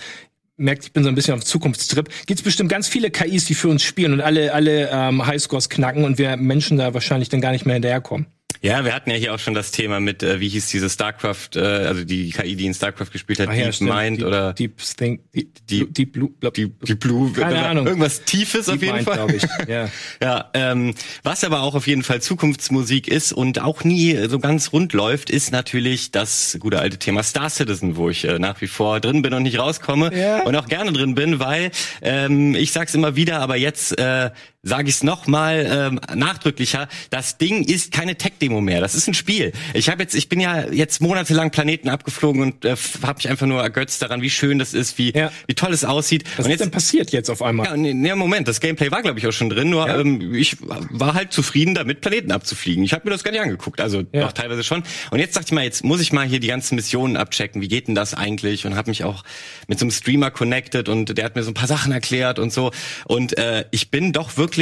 [0.58, 3.68] merkt, ich bin so ein bisschen auf Zukunftstrip, gibt's bestimmt ganz viele KIs, die für
[3.68, 7.52] uns spielen und alle, alle ähm, Highscores knacken und wir Menschen da wahrscheinlich dann gar
[7.52, 8.26] nicht mehr hinterherkommen.
[8.60, 11.50] Ja, wir hatten ja hier auch schon das Thema mit, äh, wie hieß diese StarCraft,
[11.56, 14.52] äh, also die KI, die in StarCraft gespielt hat, Ach, ja, Deep Mind Deep, oder
[14.52, 18.82] Deep Think, Deep, Deep, Deep Blue, Deep, Deep Blue, keine Ahnung, irgendwas Tiefes Deep auf
[18.82, 19.34] jeden Mind, Fall.
[19.34, 19.42] Ich.
[19.68, 19.88] Ja,
[20.22, 24.72] ja ähm, was aber auch auf jeden Fall Zukunftsmusik ist und auch nie so ganz
[24.72, 28.66] rund läuft, ist natürlich das gute alte Thema Star Citizen, wo ich äh, nach wie
[28.66, 30.42] vor drin bin und nicht rauskomme ja.
[30.44, 31.70] und auch gerne drin bin, weil
[32.02, 34.30] ähm, ich sag's immer wieder, aber jetzt äh,
[34.62, 38.80] sage ich es nochmal ähm, nachdrücklicher, das Ding ist keine Tech-Demo mehr.
[38.80, 39.52] Das ist ein Spiel.
[39.72, 43.46] Ich habe jetzt, ich bin ja jetzt monatelang Planeten abgeflogen und äh, habe mich einfach
[43.46, 45.30] nur ergötzt daran, wie schön das ist, wie, ja.
[45.46, 46.24] wie toll es aussieht.
[46.36, 47.66] Was und ist denn passiert jetzt auf einmal?
[47.66, 50.00] Ja, nee, nee Moment, das Gameplay war, glaube ich, auch schon drin, nur ja.
[50.00, 52.82] ähm, ich war halt zufrieden damit, Planeten abzufliegen.
[52.82, 54.22] Ich habe mir das gar nicht angeguckt, also ja.
[54.22, 54.82] doch teilweise schon.
[55.12, 57.62] Und jetzt dachte ich mal, jetzt muss ich mal hier die ganzen Missionen abchecken.
[57.62, 58.66] Wie geht denn das eigentlich?
[58.66, 59.22] Und habe mich auch
[59.68, 62.52] mit so einem Streamer connected und der hat mir so ein paar Sachen erklärt und
[62.52, 62.72] so.
[63.06, 64.57] Und äh, ich bin doch wirklich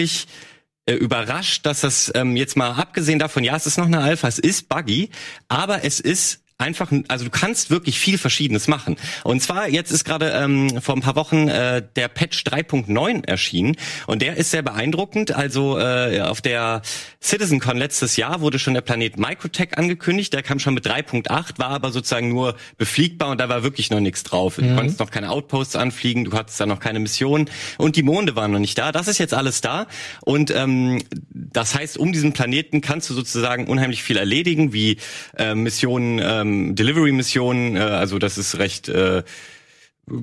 [0.86, 4.28] äh, überrascht, dass das ähm, jetzt mal abgesehen davon, ja, es ist noch eine Alpha,
[4.28, 5.10] es ist buggy,
[5.48, 8.96] aber es ist einfach, also du kannst wirklich viel Verschiedenes machen.
[9.24, 13.76] Und zwar, jetzt ist gerade ähm, vor ein paar Wochen äh, der Patch 3.9 erschienen
[14.06, 15.32] und der ist sehr beeindruckend.
[15.32, 16.80] Also äh, auf der
[17.22, 21.70] CitizenCon letztes Jahr wurde schon der Planet Microtech angekündigt, der kam schon mit 3.8, war
[21.70, 24.56] aber sozusagen nur befliegbar und da war wirklich noch nichts drauf.
[24.56, 24.68] Mhm.
[24.68, 28.34] Du konntest noch keine Outposts anfliegen, du hattest da noch keine Mission und die Monde
[28.34, 28.92] waren noch nicht da.
[28.92, 29.86] Das ist jetzt alles da
[30.22, 34.96] und ähm, das heißt, um diesen Planeten kannst du sozusagen unheimlich viel erledigen, wie
[35.36, 39.22] äh, Missionen äh, ähm, Delivery-Missionen, äh, also das ist recht äh,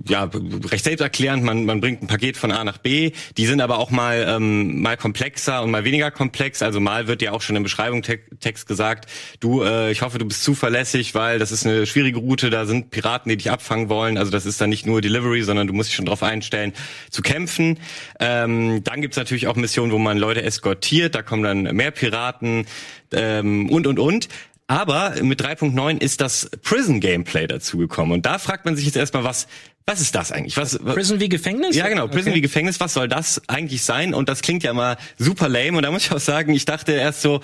[0.08, 0.30] ja,
[0.72, 3.92] recht selbsterklärend, man, man bringt ein Paket von A nach B, die sind aber auch
[3.92, 7.63] mal, ähm, mal komplexer und mal weniger komplex, also mal wird ja auch schon im
[7.63, 9.10] Beschreibungstext gesagt,
[9.42, 12.92] du, äh, ich hoffe, du bist zuverlässig, weil das ist eine schwierige Route, da sind
[12.92, 15.89] Piraten, die dich abfangen wollen, also das ist dann nicht nur Delivery, sondern du musst
[15.89, 16.72] dich schon darauf einstellen,
[17.10, 17.77] zu kämpfen.
[18.22, 22.68] Ähm, dann gibt's natürlich auch Missionen, wo man Leute eskortiert, da kommen dann mehr Piraten
[23.12, 24.30] ähm, und, und, und.
[24.67, 28.13] Aber mit 3.9 ist das Prison Gameplay dazugekommen.
[28.13, 29.48] Und da fragt man sich jetzt erstmal, was,
[29.86, 30.55] was ist das eigentlich?
[30.55, 31.75] Was, was Prison wie Gefängnis?
[31.75, 32.08] Ja, genau.
[32.08, 32.36] Prison okay.
[32.36, 32.79] wie Gefängnis.
[32.79, 34.13] Was soll das eigentlich sein?
[34.13, 35.77] Und das klingt ja mal super lame.
[35.77, 37.41] Und da muss ich auch sagen, ich dachte erst so,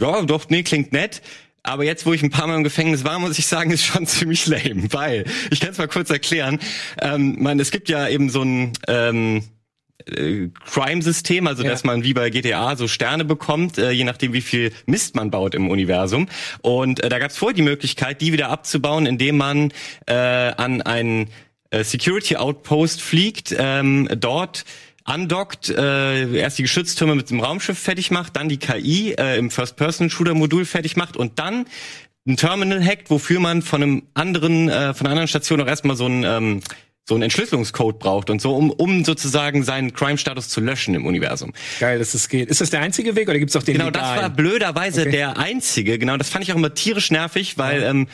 [0.00, 1.22] ja, doch, nee, klingt nett.
[1.62, 4.06] Aber jetzt, wo ich ein paar Mal im Gefängnis war, muss ich sagen, ist schon
[4.08, 6.58] ziemlich lame, weil ich kann es mal kurz erklären.
[7.00, 9.44] Ähm, man, es gibt ja eben so ein ähm,
[10.06, 11.70] äh, Crime-System, also ja.
[11.70, 15.30] dass man wie bei GTA so Sterne bekommt, äh, je nachdem wie viel Mist man
[15.30, 16.28] baut im Universum.
[16.60, 19.72] Und äh, da gab es vorher die Möglichkeit, die wieder abzubauen, indem man
[20.06, 21.28] äh, an einen
[21.70, 24.64] äh, Security Outpost fliegt, ähm, dort
[25.04, 29.50] andockt, äh, erst die Geschütztürme mit dem Raumschiff fertig macht, dann die KI äh, im
[29.50, 31.66] First-Person-Shooter-Modul fertig macht und dann
[32.26, 35.96] ein Terminal hackt, wofür man von einem anderen, äh, von einer anderen Station auch erstmal
[35.96, 36.60] so ein ähm,
[37.04, 41.52] so einen Entschlüsselungscode braucht und so, um, um sozusagen seinen Crime-Status zu löschen im Universum.
[41.80, 42.48] Geil, dass das geht.
[42.48, 44.14] Ist das der einzige Weg oder gibt's auch den Genau, legalen?
[44.14, 45.10] das war blöderweise okay.
[45.10, 45.98] der einzige.
[45.98, 47.90] Genau, das fand ich auch immer tierisch nervig, weil ja.
[47.90, 48.06] ähm,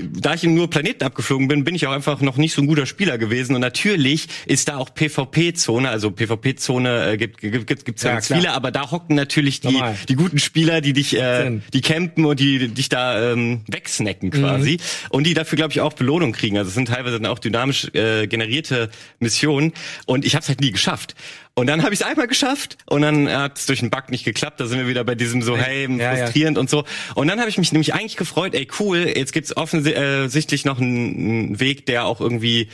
[0.00, 2.86] da ich nur Planeten abgeflogen bin, bin ich auch einfach noch nicht so ein guter
[2.86, 3.54] Spieler gewesen.
[3.54, 8.28] Und natürlich ist da auch PvP-Zone, also PvP-Zone äh, gibt, gibt, gibt, gibt's ja, ganz
[8.28, 12.40] viele, aber da hocken natürlich die, die guten Spieler, die dich, äh, die campen und
[12.40, 14.72] die dich da ähm, wegsnacken quasi.
[14.72, 15.08] Mhm.
[15.10, 16.58] Und die dafür, glaube ich, auch Belohnung kriegen.
[16.58, 19.72] Also es sind teilweise dann auch dynamisch äh, generierte Missionen.
[20.06, 21.14] Und ich habe es halt nie geschafft.
[21.56, 24.24] Und dann habe ich es einmal geschafft und dann hat es durch den Bug nicht
[24.24, 24.58] geklappt.
[24.58, 26.60] Da sind wir wieder bei diesem so, hey, ja, frustrierend ja.
[26.60, 26.84] und so.
[27.14, 31.60] Und dann habe ich mich nämlich eigentlich gefreut, ey cool, jetzt gibt's offensichtlich noch einen
[31.60, 32.68] Weg, der auch irgendwie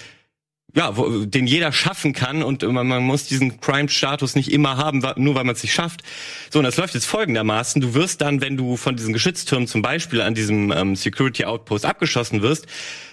[0.75, 5.03] ja, wo, den jeder schaffen kann und man, man muss diesen Crime-Status nicht immer haben,
[5.17, 6.03] nur weil man es nicht schafft.
[6.51, 7.81] So, und das läuft jetzt folgendermaßen.
[7.81, 11.85] Du wirst dann, wenn du von diesen Geschütztürmen zum Beispiel an diesem ähm, Security Outpost
[11.85, 12.67] abgeschossen wirst,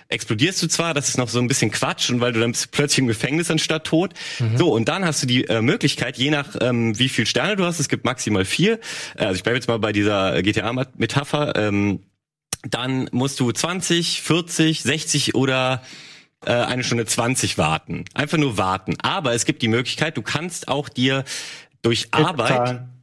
[0.09, 2.71] explodierst du zwar, das ist noch so ein bisschen Quatsch und weil du dann bist
[2.71, 4.13] plötzlich im Gefängnis anstatt tot.
[4.39, 4.57] Mhm.
[4.57, 7.65] So, und dann hast du die äh, Möglichkeit, je nach ähm, wie viel Sterne du
[7.65, 8.79] hast, es gibt maximal vier,
[9.17, 12.03] äh, also ich bleibe jetzt mal bei dieser GTA-Metapher, ähm,
[12.69, 15.83] dann musst du 20, 40, 60 oder
[16.45, 18.05] äh, eine Stunde 20 warten.
[18.13, 18.95] Einfach nur warten.
[19.01, 21.23] Aber es gibt die Möglichkeit, du kannst auch dir
[21.81, 22.97] durch Arbeit Bezahlen.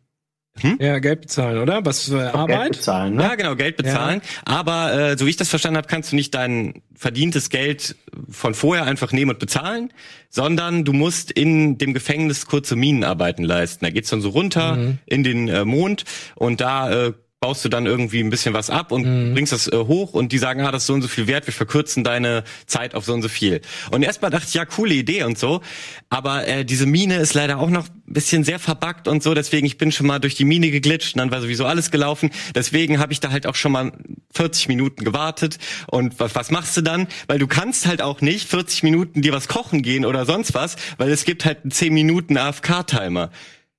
[0.61, 0.79] Hm?
[0.81, 1.85] Ja, Geld bezahlen, oder?
[1.85, 2.61] Was für Arbeit?
[2.61, 3.25] Geld bezahlen, ne?
[3.25, 4.23] Ja, genau, Geld bezahlen.
[4.47, 4.55] Ja.
[4.57, 7.97] Aber äh, so wie ich das verstanden habe, kannst du nicht dein verdientes Geld
[8.31, 9.93] von vorher einfach nehmen und bezahlen,
[10.31, 13.85] sondern du musst in dem Gefängnis kurze Minenarbeiten leisten.
[13.85, 14.99] Da geht's dann so runter mhm.
[15.07, 16.05] in den äh, Mond
[16.37, 19.35] und da äh, baust du dann irgendwie ein bisschen was ab und mhm.
[19.35, 21.47] bringst das äh, hoch und die sagen, ah, das ist so und so viel wert,
[21.47, 23.61] wir verkürzen deine Zeit auf so und so viel.
[23.91, 25.61] Und erstmal dachte ich, ja, coole Idee und so,
[26.09, 29.67] aber äh, diese Mine ist leider auch noch ein bisschen sehr verbuggt und so, deswegen
[29.67, 32.99] ich bin schon mal durch die Mine geglitscht und dann war sowieso alles gelaufen, deswegen
[32.99, 33.93] habe ich da halt auch schon mal
[34.33, 37.09] 40 Minuten gewartet und was, was machst du dann?
[37.27, 40.77] Weil du kannst halt auch nicht 40 Minuten dir was kochen gehen oder sonst was,
[40.97, 43.31] weil es gibt halt einen 10 Minuten AFK-Timer.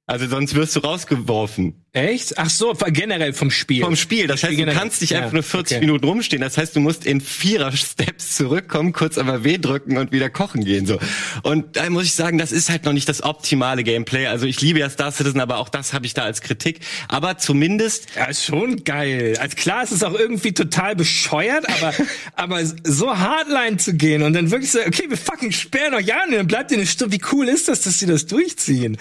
[0.08, 1.84] Also sonst wirst du rausgeworfen.
[1.91, 2.38] Echt?
[2.38, 3.82] Ach so, generell vom Spiel.
[3.82, 4.28] Vom Spiel.
[4.28, 5.86] Das heißt, du kannst nicht einfach nur 40 okay.
[5.86, 6.41] Minuten rumstehen.
[6.41, 10.86] Das heißt, du musst in Vierer-Steps zurückkommen, kurz einmal W drücken und wieder kochen gehen.
[10.86, 11.00] so.
[11.41, 14.28] Und da muss ich sagen, das ist halt noch nicht das optimale Gameplay.
[14.28, 16.82] Also ich liebe ja Star Citizen, aber auch das habe ich da als Kritik.
[17.08, 18.08] Aber zumindest.
[18.15, 19.38] Ja, ist schon geil.
[19.39, 21.94] Als klar ist es auch irgendwie total bescheuert, aber,
[22.36, 26.32] aber so hardline zu gehen und dann wirklich so, okay, wir fucking sperren euch an,
[26.32, 27.15] dann bleibt ihr eine Stunde.
[27.15, 28.98] Wie cool ist das, dass sie das durchziehen?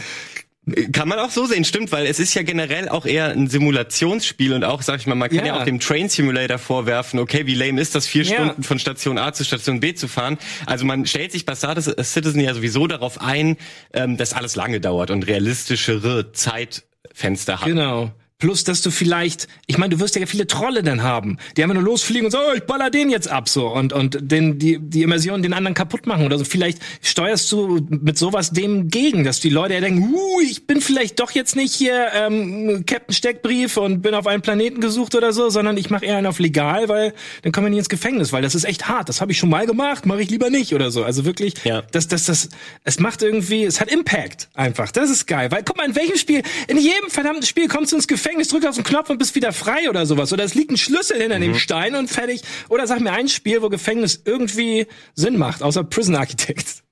[0.93, 4.55] Kann man auch so sehen, stimmt, weil es ist ja generell auch eher ein Simulationsspiel
[4.55, 7.47] und auch, sag ich mal, man kann ja, ja auch dem Train Simulator vorwerfen, okay,
[7.47, 8.35] wie lame ist das, vier ja.
[8.35, 10.39] Stunden von Station A zu Station B zu fahren.
[10.65, 13.59] Also man stellt sich bei Star Citizen ja sowieso darauf ein,
[13.93, 17.67] ähm, dass alles lange dauert und realistischere Zeitfenster hat.
[17.67, 18.13] Genau.
[18.39, 21.75] Plus, dass du vielleicht, ich meine, du wirst ja viele Trolle dann haben, die einfach
[21.75, 24.81] nur losfliegen und so, oh, ich baller den jetzt ab so und und den die
[24.81, 26.45] die Immersion den anderen kaputt machen oder so.
[26.45, 30.81] Vielleicht steuerst du mit sowas dem gegen, dass die Leute ja denken, uh, ich bin
[30.81, 35.33] vielleicht doch jetzt nicht hier ähm, Captain Steckbrief und bin auf einen Planeten gesucht oder
[35.33, 38.33] so, sondern ich mache eher einen auf legal, weil dann kommen wir nicht ins Gefängnis,
[38.33, 39.09] weil das ist echt hart.
[39.09, 41.05] Das habe ich schon mal gemacht, mache ich lieber nicht oder so.
[41.05, 41.83] Also wirklich, ja.
[41.93, 42.49] das das das
[42.83, 44.91] es macht irgendwie, es hat Impact einfach.
[44.91, 47.97] Das ist geil, weil guck mal, in welchem Spiel, in jedem verdammten Spiel kommst du
[47.97, 50.33] ins Gefängnis Gefängnis, drück auf den Knopf und bist wieder frei oder sowas.
[50.33, 51.43] Oder es liegt ein Schlüssel hinter mhm.
[51.43, 52.41] dem Stein und fertig.
[52.71, 56.83] Oder sag mir ein Spiel, wo Gefängnis irgendwie Sinn macht, außer Prison Architects.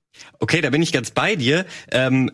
[0.40, 1.64] Okay, da bin ich ganz bei dir.
[1.90, 2.30] Ähm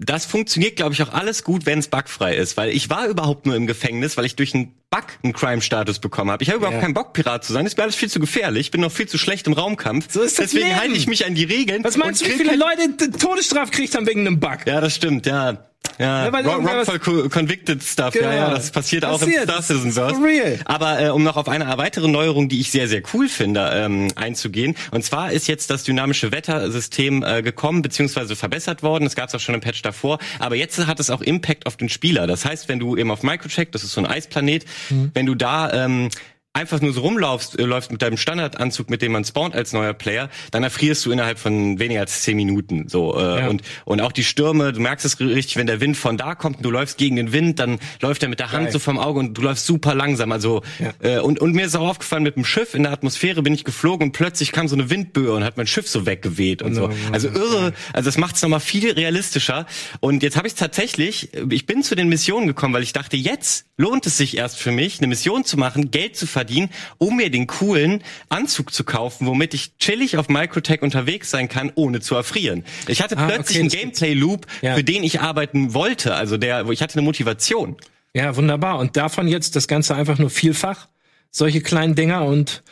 [0.00, 3.46] das funktioniert, glaube ich, auch alles gut, wenn es bugfrei ist, weil ich war überhaupt
[3.46, 6.42] nur im Gefängnis, weil ich durch einen Bug einen Crime-Status bekommen habe.
[6.42, 6.80] Ich habe überhaupt ja.
[6.80, 7.64] keinen Bock, Pirat zu sein.
[7.64, 8.68] Das ist mir alles viel zu gefährlich.
[8.68, 10.10] Ich bin noch viel zu schlecht im Raumkampf.
[10.10, 11.84] So ist das Deswegen halte ich mich an die Regeln.
[11.84, 14.60] Was meinst du, wie viele Leute Todesstraf kriegt haben wegen einem Bug?
[14.66, 15.68] Ja, das stimmt, ja.
[15.98, 18.14] Ja, ja Wrongful Convicted Stuff.
[18.14, 18.28] Genau.
[18.28, 19.04] Ja, ja, das passiert, passiert.
[19.04, 20.22] auch im Star Citizen Verse.
[20.22, 20.58] Real.
[20.64, 24.08] Aber äh, um noch auf eine weitere Neuerung, die ich sehr, sehr cool finde, ähm,
[24.14, 24.76] einzugehen.
[24.92, 29.04] Und zwar ist jetzt das dynamische Wettersystem äh, gekommen, beziehungsweise verbessert worden.
[29.04, 30.18] Das gab es auch schon im Patch davor.
[30.38, 32.26] Aber jetzt hat es auch Impact auf den Spieler.
[32.28, 35.10] Das heißt, wenn du eben auf Microcheck, das ist so ein Eisplanet, mhm.
[35.14, 36.10] wenn du da ähm,
[36.58, 39.94] einfach nur so rumlaufst, äh, läufst mit deinem Standardanzug, mit dem man spawnt als neuer
[39.94, 42.88] Player, dann erfrierst du innerhalb von weniger als zehn Minuten.
[42.88, 43.48] So äh, ja.
[43.48, 46.58] und und auch die Stürme, du merkst es richtig, wenn der Wind von da kommt
[46.58, 48.72] und du läufst gegen den Wind, dann läuft er mit der Hand Geil.
[48.72, 50.32] so vom Auge und du läufst super langsam.
[50.32, 50.92] Also ja.
[51.00, 53.64] äh, und und mir ist auch aufgefallen mit dem Schiff in der Atmosphäre bin ich
[53.64, 56.90] geflogen und plötzlich kam so eine Windböe und hat mein Schiff so weggeweht und so.
[57.12, 57.72] Also irre.
[57.92, 59.66] Also das macht es nochmal viel realistischer.
[60.00, 63.67] Und jetzt habe ich tatsächlich, ich bin zu den Missionen gekommen, weil ich dachte, jetzt
[63.78, 67.30] lohnt es sich erst für mich, eine Mission zu machen, Geld zu verdienen um mir
[67.30, 72.14] den coolen Anzug zu kaufen, womit ich chillig auf Microtech unterwegs sein kann, ohne zu
[72.14, 72.64] erfrieren.
[72.88, 74.74] Ich hatte ah, plötzlich okay, einen Gameplay-Loop, ja.
[74.74, 77.76] für den ich arbeiten wollte, also der, wo ich hatte eine Motivation.
[78.12, 78.78] Ja, wunderbar.
[78.78, 80.88] Und davon jetzt das Ganze einfach nur vielfach,
[81.30, 82.62] solche kleinen Dinger und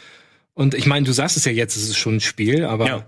[0.55, 3.07] und ich meine, du sagst es ja jetzt, es ist schon ein Spiel, aber ja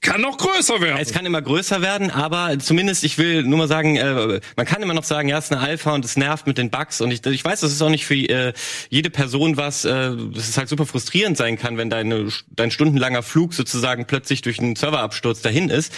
[0.00, 0.98] kann noch größer werden.
[1.00, 4.82] Es kann immer größer werden, aber zumindest, ich will nur mal sagen, äh, man kann
[4.82, 7.10] immer noch sagen, ja, es ist eine Alpha und es nervt mit den Bugs und
[7.10, 8.52] ich, ich weiß, das ist auch nicht für äh,
[8.90, 13.22] jede Person was, äh, dass es halt super frustrierend sein kann, wenn deine, dein stundenlanger
[13.22, 15.92] Flug sozusagen plötzlich durch einen Serverabsturz dahin ist.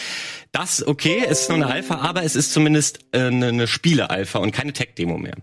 [0.53, 4.39] Das, okay, es ist nur eine Alpha, aber es ist zumindest äh, eine, eine Spiele-Alpha
[4.39, 5.37] und keine Tech-Demo mehr.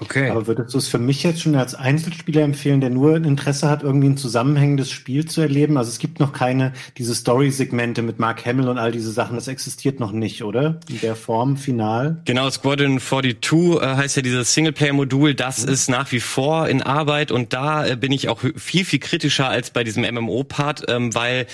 [0.00, 0.30] Okay.
[0.30, 3.68] Aber würdest du es für mich jetzt schon als Einzelspieler empfehlen, der nur ein Interesse
[3.68, 5.76] hat, irgendwie ein zusammenhängendes Spiel zu erleben?
[5.76, 9.48] Also es gibt noch keine, diese Story-Segmente mit Mark Hamill und all diese Sachen, das
[9.48, 10.78] existiert noch nicht, oder?
[10.88, 12.20] In der Form final?
[12.24, 15.72] Genau, Squadron 42 äh, heißt ja dieses Singleplayer-Modul, das mhm.
[15.72, 19.48] ist nach wie vor in Arbeit und da äh, bin ich auch viel, viel kritischer
[19.48, 21.46] als bei diesem MMO-Part, ähm, weil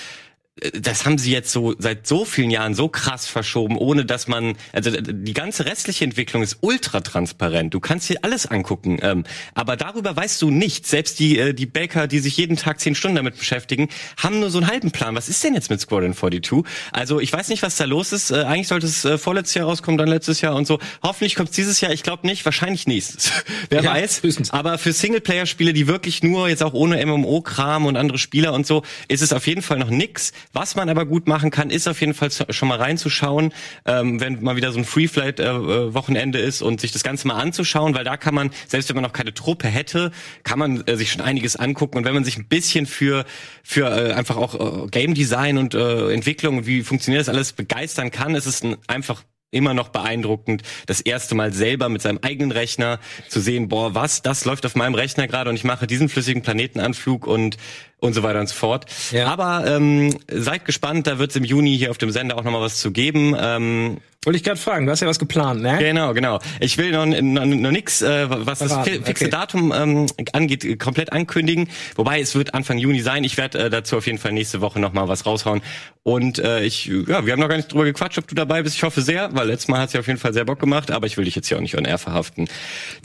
[0.72, 4.54] das haben sie jetzt so seit so vielen Jahren so krass verschoben, ohne dass man,
[4.72, 7.74] also die ganze restliche Entwicklung ist ultra transparent.
[7.74, 10.90] Du kannst dir alles angucken, ähm, aber darüber weißt du nichts.
[10.90, 14.50] Selbst die äh, die Baker, die sich jeden Tag zehn Stunden damit beschäftigen, haben nur
[14.50, 15.16] so einen halben Plan.
[15.16, 16.64] Was ist denn jetzt mit Squadron 42?
[16.92, 18.30] Also ich weiß nicht, was da los ist.
[18.30, 20.78] Äh, eigentlich sollte es äh, vorletztes Jahr rauskommen, dann letztes Jahr und so.
[21.02, 21.92] Hoffentlich kommt es dieses Jahr.
[21.92, 23.32] Ich glaube nicht, wahrscheinlich nächstes.
[23.70, 24.22] Wer ja, weiß.
[24.22, 24.52] Höchstens.
[24.52, 28.84] Aber für Singleplayer-Spiele, die wirklich nur jetzt auch ohne MMO-Kram und andere Spieler und so,
[29.08, 30.32] ist es auf jeden Fall noch nix.
[30.54, 33.52] Was man aber gut machen kann, ist auf jeden Fall schon mal reinzuschauen,
[33.86, 37.92] ähm, wenn mal wieder so ein Free-Flight-Wochenende äh, ist und sich das Ganze mal anzuschauen,
[37.96, 40.12] weil da kann man, selbst wenn man noch keine Truppe hätte,
[40.44, 41.98] kann man äh, sich schon einiges angucken.
[41.98, 43.24] Und wenn man sich ein bisschen für,
[43.64, 48.12] für äh, einfach auch äh, Game Design und äh, Entwicklung, wie funktioniert das alles, begeistern
[48.12, 52.50] kann, ist es ein, einfach immer noch beeindruckend, das erste Mal selber mit seinem eigenen
[52.50, 56.08] Rechner zu sehen, boah, was, das läuft auf meinem Rechner gerade und ich mache diesen
[56.08, 57.56] flüssigen Planetenanflug und
[58.04, 58.86] und so weiter und so fort.
[59.10, 59.26] Ja.
[59.26, 62.60] Aber ähm, seid gespannt, da wird es im Juni hier auf dem Sender auch nochmal
[62.60, 63.34] was zu geben.
[63.38, 65.76] Ähm, wollte ich gerade fragen, du hast ja was geplant, ne?
[65.78, 66.38] Genau, genau.
[66.58, 68.98] Ich will noch, noch, noch nix, äh, was Verraten.
[68.98, 69.30] das fixe okay.
[69.30, 71.68] Datum ähm, angeht, komplett ankündigen.
[71.94, 73.22] Wobei es wird Anfang Juni sein.
[73.24, 75.60] Ich werde äh, dazu auf jeden Fall nächste Woche nochmal was raushauen.
[76.02, 78.76] Und äh, ich, ja, wir haben noch gar nicht drüber gequatscht, ob du dabei bist.
[78.76, 80.90] Ich hoffe sehr, weil letztes Mal hat es ja auf jeden Fall sehr Bock gemacht,
[80.90, 82.48] aber ich will dich jetzt hier auch nicht on air verhaften.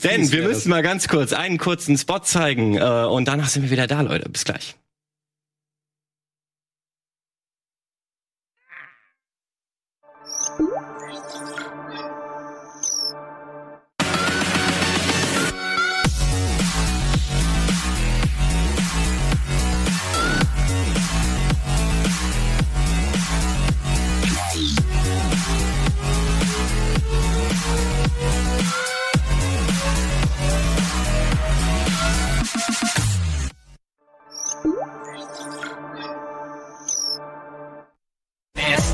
[0.02, 3.70] Denn wir müssen mal ganz kurz einen kurzen Spot zeigen äh, und danach sind wir
[3.70, 4.28] wieder da, Leute.
[4.30, 4.74] Bis gleich.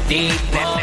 [0.08, 0.75] deep.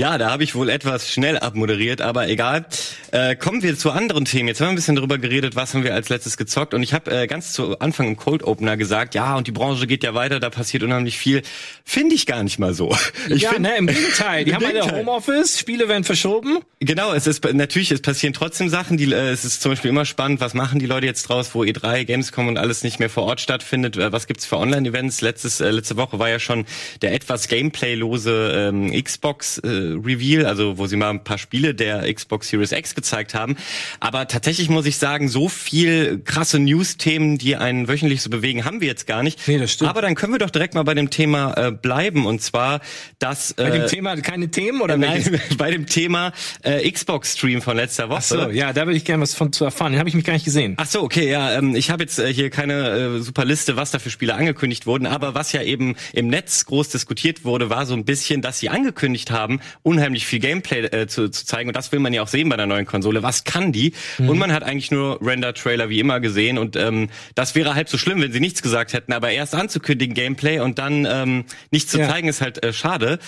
[0.00, 2.64] Ja, da habe ich wohl etwas schnell abmoderiert, aber egal.
[3.12, 4.48] Äh, kommen wir zu anderen Themen.
[4.48, 6.72] Jetzt haben wir ein bisschen darüber geredet, was haben wir als letztes gezockt.
[6.72, 9.86] Und ich habe äh, ganz zu Anfang im Cold Opener gesagt, ja, und die Branche
[9.86, 11.42] geht ja weiter, da passiert unheimlich viel.
[11.84, 12.96] Finde ich gar nicht mal so.
[13.28, 14.44] Ich ja, find- ne, im Gegenteil.
[14.46, 15.00] Die Im haben alle Gegenteil.
[15.00, 16.60] Homeoffice, Spiele werden verschoben.
[16.80, 18.96] Genau, es ist natürlich, es passieren trotzdem Sachen.
[18.96, 21.62] Die, äh, es ist zum Beispiel immer spannend, was machen die Leute jetzt draus, wo
[21.62, 23.98] E3, Gamescom und alles nicht mehr vor Ort stattfindet.
[23.98, 25.20] Äh, was gibt's für Online-Events?
[25.20, 26.64] Letztes, äh, letzte Woche war ja schon
[27.02, 32.12] der etwas gameplaylose ähm, Xbox äh, Reveal, also wo sie mal ein paar Spiele der
[32.12, 33.56] Xbox Series X gezeigt haben.
[34.00, 38.80] Aber tatsächlich muss ich sagen, so viel krasse News-Themen, die einen wöchentlich so bewegen, haben
[38.80, 39.46] wir jetzt gar nicht.
[39.46, 39.90] Nee, das stimmt.
[39.90, 42.80] Aber dann können wir doch direkt mal bei dem Thema äh, bleiben und zwar,
[43.18, 45.56] dass Bei äh, dem Thema keine Themen oder Nein, welches?
[45.56, 48.18] bei dem Thema äh, Xbox-Stream von letzter Woche.
[48.18, 49.92] Ach so, ja, da würde ich gerne was von zu erfahren.
[49.92, 50.74] Den habe ich mich gar nicht gesehen.
[50.78, 53.90] Ach so, okay, ja, ähm, ich habe jetzt äh, hier keine äh, super Liste, was
[53.90, 57.86] da für Spiele angekündigt wurden, aber was ja eben im Netz groß diskutiert wurde, war
[57.86, 61.76] so ein bisschen, dass sie angekündigt haben, unheimlich viel Gameplay äh, zu, zu zeigen und
[61.76, 63.22] das will man ja auch sehen bei der neuen Konsole.
[63.22, 63.92] Was kann die?
[64.18, 67.98] Und man hat eigentlich nur Render-Trailer wie immer gesehen und ähm, das wäre halb so
[67.98, 71.98] schlimm, wenn sie nichts gesagt hätten, aber erst anzukündigen Gameplay und dann ähm, nichts zu
[71.98, 72.08] Ja.
[72.08, 73.18] zeigen ist halt äh, schade.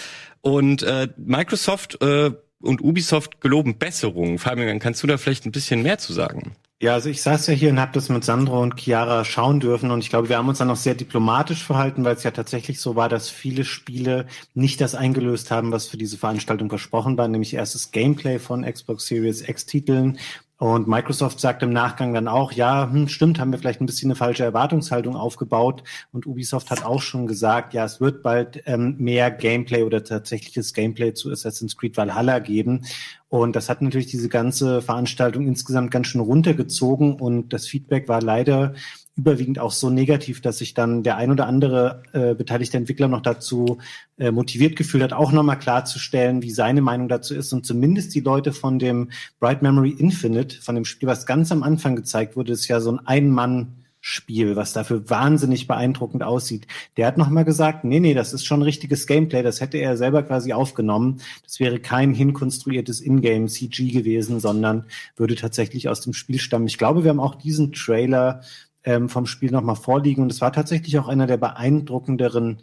[0.41, 4.39] Und äh, Microsoft äh, und Ubisoft geloben Besserungen.
[4.39, 6.57] Fabian, kannst du da vielleicht ein bisschen mehr zu sagen?
[6.83, 9.93] Ja, also ich saß ja hier und habe das mit Sandro und Chiara schauen dürfen
[9.93, 12.81] und ich glaube, wir haben uns dann auch sehr diplomatisch verhalten, weil es ja tatsächlich
[12.81, 17.29] so war, dass viele Spiele nicht das eingelöst haben, was für diese Veranstaltung versprochen war,
[17.29, 20.19] nämlich erstes Gameplay von Xbox Series X-Titeln.
[20.63, 24.13] Und Microsoft sagt im Nachgang dann auch, ja, hm, stimmt, haben wir vielleicht ein bisschen
[24.13, 25.83] eine falsche Erwartungshaltung aufgebaut.
[26.13, 30.73] Und Ubisoft hat auch schon gesagt, ja, es wird bald ähm, mehr Gameplay oder tatsächliches
[30.73, 32.85] Gameplay zu Assassin's Creed Valhalla geben.
[33.29, 38.23] Und das hat natürlich diese ganze Veranstaltung insgesamt ganz schön runtergezogen und das Feedback war
[38.23, 38.75] leider
[39.17, 43.21] überwiegend auch so negativ, dass sich dann der ein oder andere äh, beteiligte Entwickler noch
[43.21, 43.79] dazu
[44.19, 47.53] äh, motiviert gefühlt hat, auch nochmal klarzustellen, wie seine Meinung dazu ist.
[47.53, 51.63] Und zumindest die Leute von dem Bright Memory Infinite, von dem Spiel, was ganz am
[51.63, 56.67] Anfang gezeigt wurde, ist ja so ein Ein-Mann- Spiel, was dafür wahnsinnig beeindruckend aussieht.
[56.97, 60.25] Der hat nochmal gesagt, nee, nee, das ist schon richtiges Gameplay, das hätte er selber
[60.25, 61.21] quasi aufgenommen.
[61.45, 66.67] Das wäre kein hinkonstruiertes Ingame CG gewesen, sondern würde tatsächlich aus dem Spiel stammen.
[66.67, 68.43] Ich glaube, wir haben auch diesen Trailer
[68.85, 72.59] ähm, vom Spiel nochmal vorliegen und es war tatsächlich auch einer der beeindruckenderen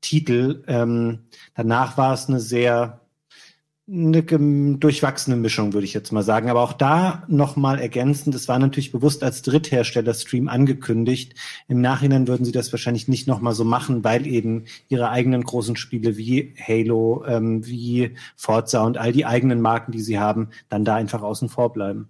[0.00, 0.64] Titel.
[0.66, 1.20] Ähm,
[1.54, 3.00] danach war es eine sehr
[3.88, 6.50] eine durchwachsene Mischung, würde ich jetzt mal sagen.
[6.50, 11.34] Aber auch da nochmal ergänzend, es war natürlich bewusst als Dritthersteller-Stream angekündigt.
[11.68, 15.76] Im Nachhinein würden sie das wahrscheinlich nicht nochmal so machen, weil eben ihre eigenen großen
[15.76, 20.84] Spiele wie Halo, ähm, wie Forza und all die eigenen Marken, die sie haben, dann
[20.84, 22.08] da einfach außen vor bleiben.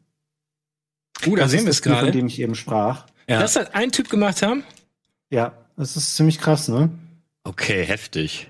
[1.26, 2.12] Uh, da Das sehen wir es Spiel, von gerade.
[2.12, 3.04] dem ich eben sprach.
[3.28, 3.40] Ja.
[3.40, 4.64] Das hat ein Typ gemacht haben.
[5.30, 6.90] Ja, das ist ziemlich krass, ne?
[7.44, 8.48] Okay, heftig.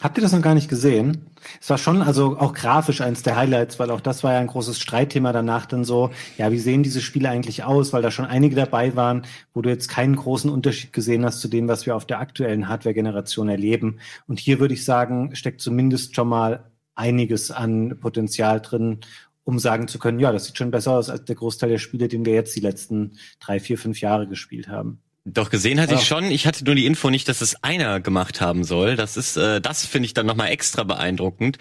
[0.00, 1.26] Habt ihr das noch gar nicht gesehen?
[1.60, 4.46] Es war schon, also auch grafisch eins der Highlights, weil auch das war ja ein
[4.46, 8.24] großes Streitthema danach dann so, ja, wie sehen diese Spiele eigentlich aus, weil da schon
[8.24, 9.22] einige dabei waren,
[9.54, 12.68] wo du jetzt keinen großen Unterschied gesehen hast zu dem, was wir auf der aktuellen
[12.68, 13.98] Hardware-Generation erleben.
[14.28, 19.00] Und hier würde ich sagen, steckt zumindest schon mal einiges an Potenzial drin,
[19.48, 22.06] um sagen zu können, ja, das sieht schon besser aus als der Großteil der Spiele,
[22.06, 25.00] den wir jetzt die letzten drei, vier, fünf Jahre gespielt haben.
[25.24, 26.00] Doch gesehen hatte Ja.
[26.00, 26.24] ich schon.
[26.30, 28.94] Ich hatte nur die Info nicht, dass es einer gemacht haben soll.
[28.94, 31.56] Das ist, äh, das finde ich dann nochmal extra beeindruckend.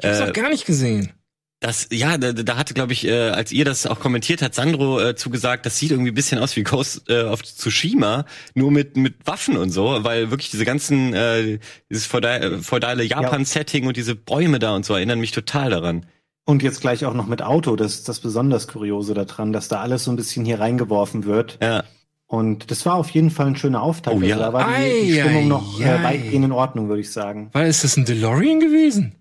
[0.00, 1.12] Ich hab's Äh, noch gar nicht gesehen.
[1.60, 5.00] Das, ja, da, da hatte, glaube ich, äh, als ihr das auch kommentiert hat, Sandro
[5.00, 8.24] äh, zugesagt, das sieht irgendwie ein bisschen aus wie Ghost äh, of Tsushima,
[8.54, 13.86] nur mit mit Waffen und so, weil wirklich diese ganzen, äh, dieses feudale, feudale Japan-Setting
[13.86, 16.04] und diese Bäume da und so erinnern mich total daran.
[16.48, 19.80] Und jetzt gleich auch noch mit Auto, das ist das besonders Kuriose daran, dass da
[19.80, 21.58] alles so ein bisschen hier reingeworfen wird.
[21.62, 21.84] Ja,
[22.26, 24.16] Und das war auf jeden Fall ein schöner Auftakt.
[24.16, 24.36] Oh ja.
[24.36, 25.84] Also da war die, Ei, die Stimmung ei, noch ei.
[25.84, 27.50] äh, weitgehend in Ordnung, würde ich sagen.
[27.52, 29.14] Weil ist das ein DeLorean gewesen?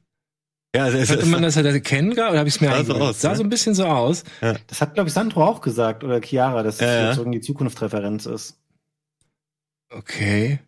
[0.74, 2.84] ja, es, Hätte es, man das halt erkennen gerade oder habe ich es mir Sah
[2.86, 3.36] so aus, Sah ne?
[3.36, 4.24] so ein bisschen so aus.
[4.68, 7.08] Das hat, glaube ich, Sandro auch gesagt oder Chiara, dass es Ja, ja.
[7.10, 8.58] jetzt irgendwie die Zukunftsreferenz ist.
[9.90, 10.60] Okay.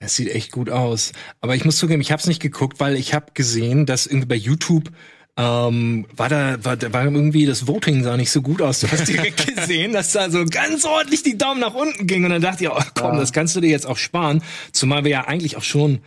[0.00, 1.12] Es sieht echt gut aus.
[1.40, 4.26] Aber ich muss zugeben, ich habe es nicht geguckt, weil ich habe gesehen, dass irgendwie
[4.28, 4.90] bei YouTube
[5.36, 8.80] ähm, war da war, war irgendwie das Voting sah nicht so gut aus.
[8.80, 12.30] Du hast direkt gesehen, dass da so ganz ordentlich die Daumen nach unten ging und
[12.30, 13.20] dann dachte ich, oh komm, Ja.
[13.20, 14.42] das kannst du dir jetzt auch sparen.
[14.72, 16.00] Zumal wir ja eigentlich auch schon,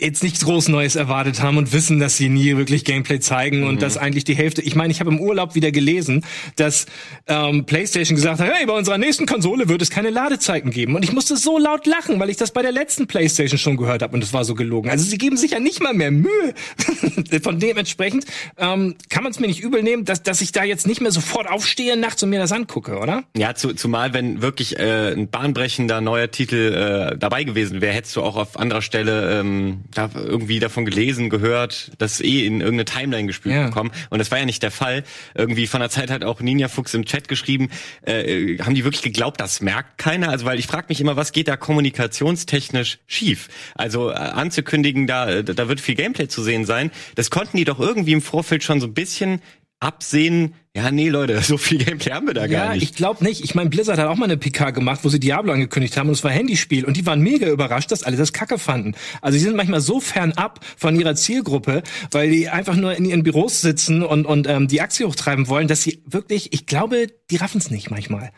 [0.00, 3.66] jetzt nichts groß Neues erwartet haben und wissen, dass sie nie wirklich Gameplay zeigen Mhm.
[3.68, 4.60] und dass eigentlich die Hälfte.
[4.60, 6.24] Ich meine, ich habe im Urlaub wieder gelesen,
[6.56, 6.84] dass
[7.26, 10.94] ähm, PlayStation gesagt hat, hey, bei unserer nächsten Konsole wird es keine Ladezeiten geben.
[10.94, 14.02] Und ich musste so laut lachen, weil ich das bei der letzten PlayStation schon gehört
[14.02, 14.90] habe und es war so gelogen.
[14.90, 16.54] Also sie geben sich ja nicht mal mehr Mühe.
[17.42, 18.26] Von dementsprechend
[18.58, 21.12] ähm, kann man es mir nicht übel nehmen, dass, dass ich da jetzt nicht mehr
[21.12, 23.24] sofort aufstehe nachts und mir das angucke, oder?
[23.36, 28.16] Ja, zu, zumal wenn wirklich äh, ein bahnbrechender neuer Titel äh, dabei gewesen wäre, hättest
[28.16, 32.84] du auch auf anderer Stelle ähm, da irgendwie davon gelesen, gehört, das eh in irgendeine
[32.86, 33.66] Timeline gespielt Ja.
[33.66, 33.90] bekommen.
[34.10, 35.04] Und das war ja nicht der Fall.
[35.34, 37.68] Irgendwie von der Zeit hat auch Ninja Fuchs im Chat geschrieben,
[38.06, 40.30] äh, haben die wirklich geglaubt, das merkt keiner?
[40.30, 43.48] Also weil ich frage mich immer, was geht da kommunikationstechnisch schief?
[43.74, 47.64] Also äh, anzukündigen, da, äh, da wird viel Gameplay zu sehen sein, das konnten die
[47.64, 49.40] doch irgendwie im Vorfeld schon so ein bisschen
[49.82, 52.82] absehen, ja, nee, Leute, so viel Gameplay haben wir da gar Ja, nicht.
[52.82, 53.44] ich glaube nicht.
[53.44, 56.14] Ich meine, Blizzard hat auch mal eine PK gemacht, wo sie Diablo angekündigt haben und
[56.14, 58.94] es war Handyspiel und die waren mega überrascht, dass alle das Kacke fanden.
[59.20, 63.22] Also sie sind manchmal so fernab von ihrer Zielgruppe, weil die einfach nur in ihren
[63.22, 67.36] Büros sitzen und und ähm, die Aktie hochtreiben wollen, dass sie wirklich, ich glaube, die
[67.36, 68.30] raffen es nicht manchmal.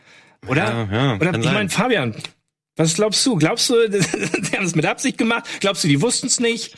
[0.47, 0.63] Oder?
[0.63, 2.15] Ja, ja, Oder ich meine, Fabian,
[2.75, 3.35] was glaubst du?
[3.37, 5.45] Glaubst du, die haben es mit Absicht gemacht?
[5.61, 6.75] Glaubst du, die wussten es nicht?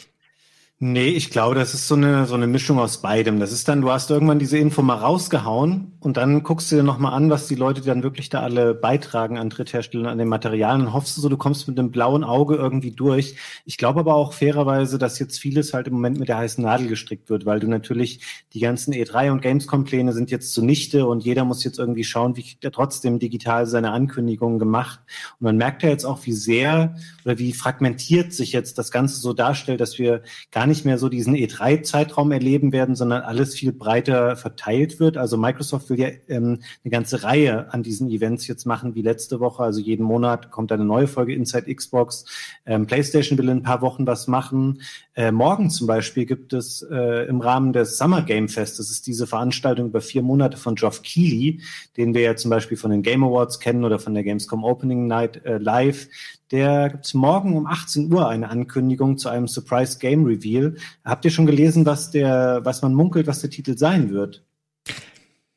[0.80, 3.40] Nee, ich glaube, das ist so eine, so eine Mischung aus beidem.
[3.40, 6.84] Das ist dann, du hast irgendwann diese Info mal rausgehauen und dann guckst du dir
[6.84, 10.86] nochmal an, was die Leute dann wirklich da alle beitragen an Drittherstellern, an den Materialien
[10.86, 13.38] und hoffst du so, du kommst mit einem blauen Auge irgendwie durch.
[13.66, 16.88] Ich glaube aber auch fairerweise, dass jetzt vieles halt im Moment mit der heißen Nadel
[16.88, 18.20] gestrickt wird, weil du natürlich
[18.54, 22.44] die ganzen E3 und Gamescom-Pläne sind jetzt zunichte und jeder muss jetzt irgendwie schauen, wie
[22.44, 25.00] kriegt er trotzdem digital seine Ankündigungen gemacht.
[25.40, 29.20] Und man merkt ja jetzt auch, wie sehr oder wie fragmentiert sich jetzt das Ganze
[29.20, 33.72] so darstellt, dass wir gar nicht mehr so diesen E3-Zeitraum erleben werden, sondern alles viel
[33.72, 35.18] breiter verteilt wird.
[35.18, 39.40] Also Microsoft will ja ähm, eine ganze Reihe an diesen Events jetzt machen, wie letzte
[39.40, 39.64] Woche.
[39.64, 42.26] Also jeden Monat kommt eine neue Folge Inside Xbox.
[42.66, 44.82] Ähm, PlayStation will in ein paar Wochen was machen.
[45.18, 49.08] Äh, morgen zum Beispiel gibt es äh, im Rahmen des Summer Game Fest, das ist
[49.08, 51.60] diese Veranstaltung über vier Monate von Geoff Keighley,
[51.98, 55.08] den wir ja zum Beispiel von den Game Awards kennen oder von der Gamescom Opening
[55.08, 56.08] Night äh, live.
[56.52, 60.76] Der gibt's morgen um 18 Uhr eine Ankündigung zu einem Surprise Game Reveal.
[61.04, 64.46] Habt ihr schon gelesen, was der, was man munkelt, was der Titel sein wird?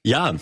[0.02, 0.36] Ja,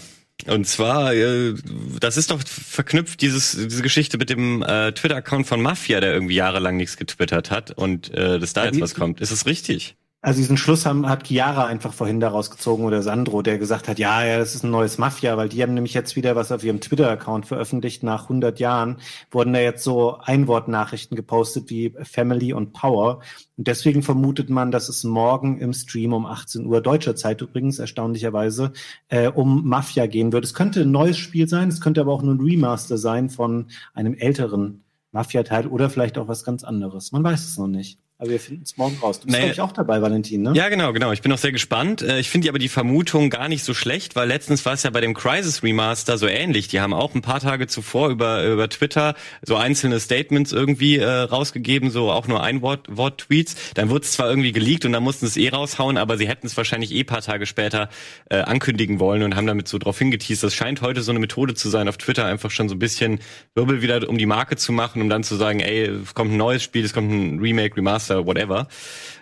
[0.47, 1.55] und zwar, äh,
[2.01, 6.37] das ist doch verknüpft, dieses, diese Geschichte mit dem äh, Twitter-Account von Mafia, der irgendwie
[6.37, 9.21] jahrelang nichts getwittert hat und äh, dass da Ja, jetzt was kommt.
[9.21, 9.97] Ist es richtig?
[10.29, 13.99] Also diesen Schluss haben, hat Chiara einfach vorhin daraus gezogen oder Sandro, der gesagt hat,
[13.99, 16.63] ja, ja, das ist ein neues Mafia, weil die haben nämlich jetzt wieder was auf
[16.63, 18.03] ihrem Twitter-Account veröffentlicht.
[18.03, 18.99] Nach 100 Jahren
[19.31, 23.21] wurden da jetzt so Einwortnachrichten gepostet wie Family und Power.
[23.57, 27.79] Und deswegen vermutet man, dass es morgen im Stream um 18 Uhr deutscher Zeit übrigens
[27.79, 28.75] erstaunlicherweise
[29.09, 30.45] äh, um Mafia gehen wird.
[30.45, 33.69] Es könnte ein neues Spiel sein, es könnte aber auch nur ein Remaster sein von
[33.95, 37.13] einem älteren Mafia-Teil oder vielleicht auch was ganz anderes.
[37.13, 37.99] Man weiß es noch nicht.
[38.21, 39.21] Aber wir finden es morgen raus.
[39.21, 39.53] Du bist, Naja.
[39.53, 40.53] ich, auch dabei, Valentin, ne?
[40.57, 41.13] Ja, genau, genau.
[41.13, 42.03] Ich bin auch sehr gespannt.
[42.03, 44.91] Äh, Ich finde aber die Vermutung gar nicht so schlecht, weil letztens war es ja
[44.91, 46.67] bei dem Crisis Remaster so ähnlich.
[46.67, 51.07] Die haben auch ein paar Tage zuvor über, über Twitter so einzelne Statements irgendwie äh,
[51.09, 53.55] rausgegeben, so auch nur ein Wort, Wort Tweets.
[53.75, 56.27] Dann wurde es zwar irgendwie geleakt und dann mussten sie es eh raushauen, aber sie
[56.27, 57.89] hätten es wahrscheinlich eh paar Tage später
[58.31, 60.43] äh, ankündigen wollen und haben damit so drauf hingeteased.
[60.43, 63.21] Das scheint heute so eine Methode zu sein, auf Twitter einfach schon so ein bisschen
[63.55, 66.37] Wirbel wieder um die Marke zu machen, um dann zu sagen, ey, es kommt ein
[66.37, 68.69] neues Spiel, es kommt ein Remake, Remaster, whatever.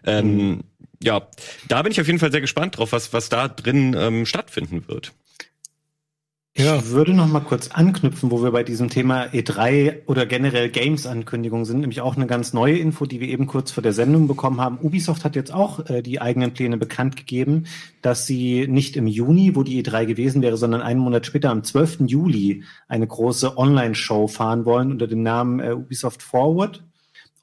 [0.04, 0.64] Ähm,
[1.02, 1.26] ja,
[1.68, 4.88] da bin ich auf jeden Fall sehr gespannt drauf, was, was da drin ähm, stattfinden
[4.88, 5.12] wird.
[6.58, 6.76] Ja.
[6.76, 11.66] Ich würde noch mal kurz anknüpfen, wo wir bei diesem Thema E3 oder generell Games-Ankündigungen
[11.66, 14.58] sind, nämlich auch eine ganz neue Info, die wir eben kurz vor der Sendung bekommen
[14.58, 14.78] haben.
[14.80, 17.64] Ubisoft hat jetzt auch äh, die eigenen Pläne bekannt gegeben,
[18.00, 21.62] dass sie nicht im Juni, wo die E3 gewesen wäre, sondern einen Monat später, am
[21.62, 22.04] 12.
[22.06, 26.85] Juli, eine große Online-Show fahren wollen unter dem Namen äh, Ubisoft Forward.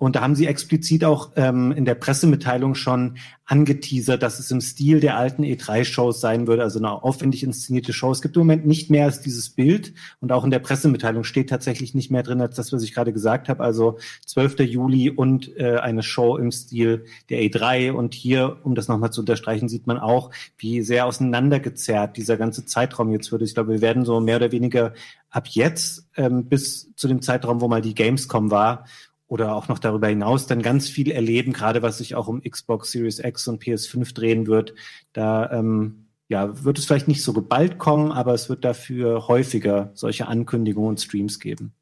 [0.03, 4.59] Und da haben sie explizit auch ähm, in der Pressemitteilung schon angeteasert, dass es im
[4.59, 8.11] Stil der alten E3-Shows sein würde, also eine aufwendig inszenierte Show.
[8.11, 11.49] Es gibt im Moment nicht mehr als dieses Bild und auch in der Pressemitteilung steht
[11.49, 13.63] tatsächlich nicht mehr drin als das, was ich gerade gesagt habe.
[13.63, 14.59] Also 12.
[14.59, 17.93] Juli und äh, eine Show im Stil der E3.
[17.93, 22.65] Und hier, um das nochmal zu unterstreichen, sieht man auch, wie sehr auseinandergezerrt dieser ganze
[22.65, 23.41] Zeitraum jetzt wird.
[23.41, 24.93] Ich glaube, wir werden so mehr oder weniger
[25.29, 28.85] ab jetzt ähm, bis zu dem Zeitraum, wo mal die Gamescom war,
[29.33, 32.91] oder auch noch darüber hinaus dann ganz viel erleben, gerade was sich auch um Xbox
[32.91, 34.75] Series X und PS5 drehen wird.
[35.11, 39.89] Da ähm, ja, wird es vielleicht nicht so geballt kommen, aber es wird dafür häufiger
[39.95, 41.73] solche Ankündigungen und Streams geben.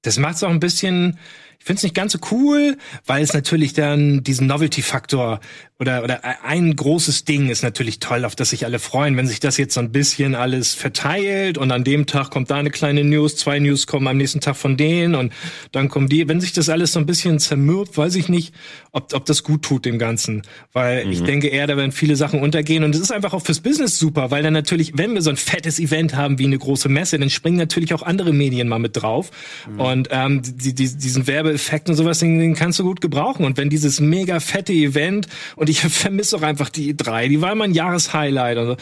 [0.00, 1.18] Das macht's auch ein bisschen,
[1.60, 5.40] ich finde es nicht ganz so cool, weil es natürlich dann diesen Novelty-Faktor
[5.78, 9.40] oder, oder ein großes Ding ist natürlich toll, auf das sich alle freuen, wenn sich
[9.40, 13.02] das jetzt so ein bisschen alles verteilt und an dem Tag kommt da eine kleine
[13.04, 15.32] News, zwei News kommen am nächsten Tag von denen und
[15.72, 16.28] dann kommen die.
[16.28, 18.54] Wenn sich das alles so ein bisschen zermürbt, weiß ich nicht,
[18.92, 20.42] ob, ob das gut tut dem Ganzen.
[20.72, 21.12] Weil Mhm.
[21.12, 23.98] ich denke eher, da werden viele Sachen untergehen und es ist einfach auch fürs Business
[23.98, 27.18] super, weil dann natürlich, wenn wir so ein fettes Event haben wie eine große Messe,
[27.18, 29.30] dann springen natürlich auch andere Medien mal mit drauf
[29.70, 29.80] Mhm.
[29.80, 33.44] und ähm, die, die, diesen Werbeeffekt und sowas, den, den kannst du gut gebrauchen.
[33.44, 37.52] Und wenn dieses mega fette Event und ich vermisse auch einfach die E3, die war
[37.52, 38.58] immer ein Jahreshighlight.
[38.58, 38.76] Also,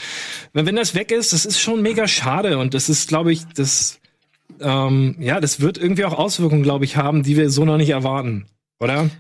[0.53, 3.45] wenn, wenn das weg ist, das ist schon mega schade und das ist, glaube ich,
[3.55, 4.01] das,
[4.61, 7.91] ähm, ja, das wird irgendwie auch Auswirkungen, glaube ich, haben, die wir so noch nicht
[7.91, 8.47] erwarten,
[8.81, 9.11] oder?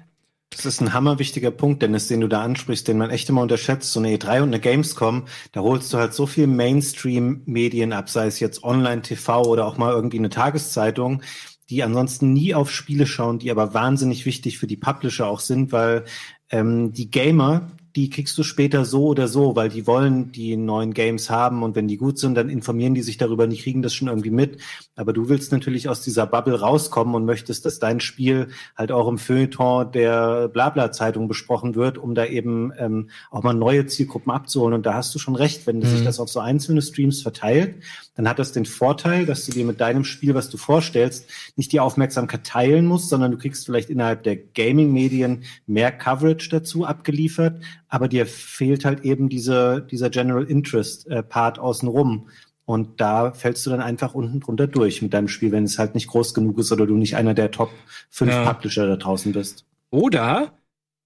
[0.50, 3.92] Das ist ein hammerwichtiger Punkt, Dennis, den du da ansprichst, den man echt immer unterschätzt.
[3.92, 8.26] So eine E3 und eine Gamescom, da holst du halt so viel Mainstream-Medien ab, sei
[8.26, 11.22] es jetzt Online-TV oder auch mal irgendwie eine Tageszeitung,
[11.70, 15.72] die ansonsten nie auf Spiele schauen, die aber wahnsinnig wichtig für die Publisher auch sind,
[15.72, 16.04] weil
[16.50, 20.94] ähm, die Gamer, die kriegst du später so oder so, weil die wollen die neuen
[20.94, 23.82] Games haben und wenn die gut sind, dann informieren die sich darüber und die kriegen
[23.82, 24.60] das schon irgendwie mit.
[24.94, 29.08] Aber du willst natürlich aus dieser Bubble rauskommen und möchtest, dass dein Spiel halt auch
[29.08, 34.74] im Feuilleton der Blabla-Zeitung besprochen wird, um da eben ähm, auch mal neue Zielgruppen abzuholen.
[34.74, 37.82] Und da hast du schon recht, wenn sich das auf so einzelne Streams verteilt,
[38.14, 41.72] dann hat das den Vorteil, dass du dir mit deinem Spiel, was du vorstellst, nicht
[41.72, 47.60] die Aufmerksamkeit teilen musst, sondern du kriegst vielleicht innerhalb der Gaming-Medien mehr Coverage dazu abgeliefert,
[47.88, 52.28] aber dir fehlt halt eben diese, dieser General Interest-Part außenrum.
[52.64, 55.94] Und da fällst du dann einfach unten drunter durch mit deinem Spiel, wenn es halt
[55.94, 57.70] nicht groß genug ist oder du nicht einer der Top
[58.10, 58.52] 5 Ja.
[58.52, 59.64] Publisher da draußen bist.
[59.90, 60.52] Oder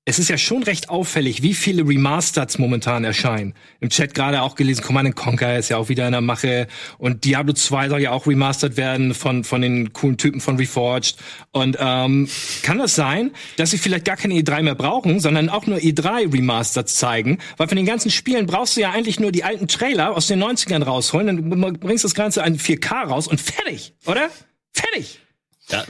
[0.04, 3.54] es ist ja schon recht auffällig, wie viele Remasters momentan erscheinen.
[3.78, 6.66] Im Chat gerade auch gelesen, Command Conquer ist ja auch wieder in der Mache
[6.98, 11.16] und Diablo 2 soll ja auch remastert werden von, von den coolen Typen von Reforged.
[11.52, 12.28] Und ähm,
[12.62, 16.32] kann das sein, dass sie vielleicht gar keine E3 mehr brauchen, sondern auch nur E3
[16.32, 17.38] Remasters zeigen?
[17.56, 20.42] Weil von den ganzen Spielen brauchst du ja eigentlich nur die alten Trailer aus den
[20.42, 24.30] 90ern rausholen, dann bringst das Ganze an 4K raus und fertig, oder?
[24.72, 25.20] Fertig!
[25.68, 25.84] Ja,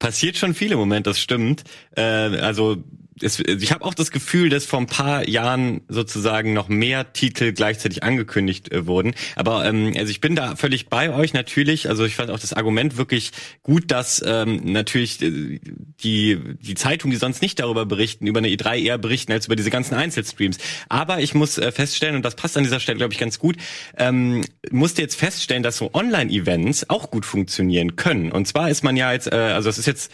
[0.00, 1.62] passiert schon viel im Moment, das stimmt.
[1.96, 2.82] Äh, also
[3.20, 7.52] es, ich habe auch das Gefühl, dass vor ein paar Jahren sozusagen noch mehr Titel
[7.52, 9.14] gleichzeitig angekündigt äh, wurden.
[9.36, 11.88] Aber ähm, also ich bin da völlig bei euch natürlich.
[11.88, 13.30] Also ich fand auch das Argument wirklich
[13.62, 15.60] gut, dass ähm, natürlich äh,
[16.02, 19.56] die die Zeitungen, die sonst nicht darüber berichten, über eine E3 eher berichten als über
[19.56, 20.58] diese ganzen Einzelstreams.
[20.88, 23.56] Aber ich muss äh, feststellen und das passt an dieser Stelle glaube ich ganz gut,
[23.96, 28.32] ähm, musste jetzt feststellen, dass so Online-Events auch gut funktionieren können.
[28.32, 30.10] Und zwar ist man ja jetzt, äh, also das ist jetzt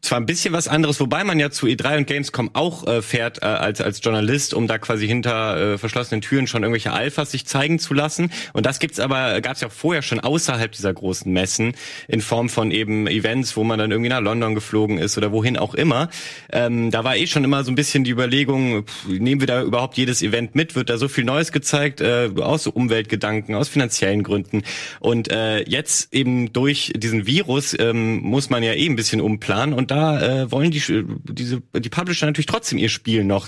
[0.00, 3.42] zwar ein bisschen was anderes, wobei man ja zu E3 und Gamescom auch äh, fährt
[3.42, 7.46] äh, als als Journalist, um da quasi hinter äh, verschlossenen Türen schon irgendwelche Alphas sich
[7.46, 8.30] zeigen zu lassen.
[8.52, 11.74] Und das gibt's aber gab's ja auch vorher schon außerhalb dieser großen Messen
[12.08, 15.56] in Form von eben Events, wo man dann irgendwie nach London geflogen ist oder wohin
[15.56, 16.08] auch immer.
[16.50, 19.62] Ähm, da war eh schon immer so ein bisschen die Überlegung, pff, nehmen wir da
[19.62, 20.74] überhaupt jedes Event mit?
[20.74, 24.62] Wird da so viel Neues gezeigt äh, aus so Umweltgedanken, aus finanziellen Gründen?
[25.00, 29.74] Und äh, jetzt eben durch diesen Virus ähm, muss man ja eh ein bisschen umplanen
[29.78, 30.82] und da äh, wollen die
[31.22, 33.46] diese die Publisher natürlich trotzdem ihr Spiel noch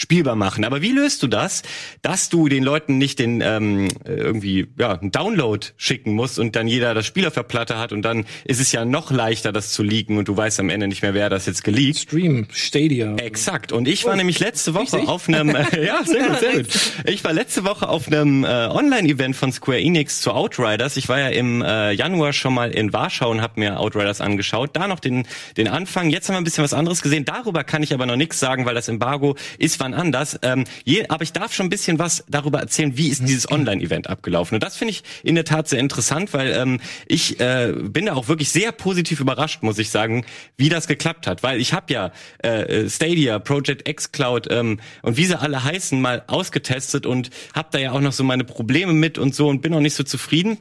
[0.00, 0.64] spielbar machen.
[0.64, 1.62] Aber wie löst du das,
[2.02, 6.66] dass du den Leuten nicht den ähm, irgendwie ja einen Download schicken musst und dann
[6.68, 9.72] jeder das Spiel auf der Platte hat und dann ist es ja noch leichter, das
[9.72, 11.98] zu leaken und du weißt am Ende nicht mehr, wer das jetzt geleakt.
[11.98, 13.14] Stream, Stadia.
[13.16, 13.72] Exakt.
[13.72, 15.08] Und ich war Oh, nämlich letzte Woche richtig?
[15.08, 16.66] auf einem, äh, ja, sehr gut, sehr gut.
[17.06, 20.96] Ich war letzte Woche auf einem äh, Online-Event von Square Enix zu Outriders.
[20.96, 24.70] Ich war ja im äh, Januar schon mal in Warschau und habe mir Outriders angeschaut.
[24.72, 25.26] Da noch den,
[25.56, 26.10] den Anfang.
[26.10, 27.24] Jetzt haben wir ein bisschen was anderes gesehen.
[27.24, 30.38] Darüber kann ich aber noch nichts sagen, weil das Embargo ist wann anders.
[30.42, 34.08] Ähm, je, aber ich darf schon ein bisschen was darüber erzählen, wie ist dieses Online-Event
[34.08, 34.56] abgelaufen.
[34.56, 38.14] Und das finde ich in der Tat sehr interessant, weil ähm, ich äh, bin da
[38.14, 40.24] auch wirklich sehr positiv überrascht, muss ich sagen,
[40.56, 41.42] wie das geklappt hat.
[41.42, 46.00] Weil ich habe ja äh, Stadia, Project X Cloud ähm, und wie sie alle heißen,
[46.00, 49.62] mal ausgetestet und habe da ja auch noch so meine Probleme mit und so und
[49.62, 50.58] bin auch nicht so zufrieden.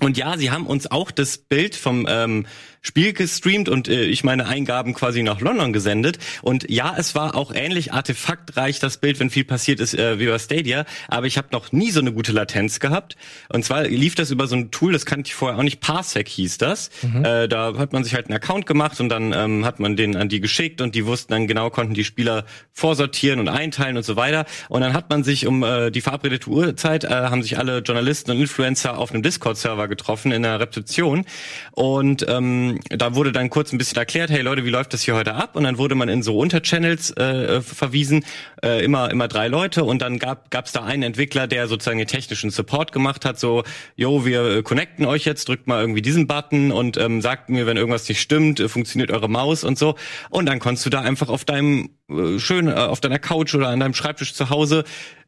[0.00, 2.46] Und ja, sie haben uns auch das Bild vom ähm,
[2.86, 6.18] Spiel gestreamt und äh, ich meine Eingaben quasi nach London gesendet.
[6.42, 10.26] Und ja, es war auch ähnlich artefaktreich das Bild, wenn viel passiert ist, äh, wie
[10.26, 10.84] bei Stadia.
[11.08, 13.16] Aber ich habe noch nie so eine gute Latenz gehabt.
[13.48, 15.80] Und zwar lief das über so ein Tool, das kannte ich vorher auch nicht.
[15.80, 16.90] Parsec hieß das.
[17.24, 20.16] Äh, da hat man sich halt einen Account gemacht und dann ähm, hat man den
[20.16, 24.02] an die geschickt und die wussten dann genau, konnten die Spieler vorsortieren und einteilen und
[24.02, 24.44] so weiter.
[24.68, 28.32] Und dann hat man sich um äh, die verabredete Uhrzeit, äh, haben sich alle Journalisten
[28.32, 31.24] und Influencer auf einem Discord-Server Server getroffen in der Rezeption
[31.72, 35.14] und ähm, da wurde dann kurz ein bisschen erklärt, hey Leute, wie läuft das hier
[35.14, 35.56] heute ab?
[35.56, 38.24] Und dann wurde man in so Unterchannels äh, verwiesen,
[38.62, 42.06] äh, immer immer drei Leute und dann gab gab's da einen Entwickler, der sozusagen den
[42.06, 43.64] technischen Support gemacht hat, so,
[43.96, 47.66] yo, wir äh, connecten euch jetzt, drückt mal irgendwie diesen Button und ähm, sagt mir,
[47.66, 49.96] wenn irgendwas nicht stimmt, äh, funktioniert eure Maus und so.
[50.30, 53.80] Und dann konntest du da einfach auf deinem äh, schön auf deiner Couch oder an
[53.80, 54.84] deinem Schreibtisch zu Hause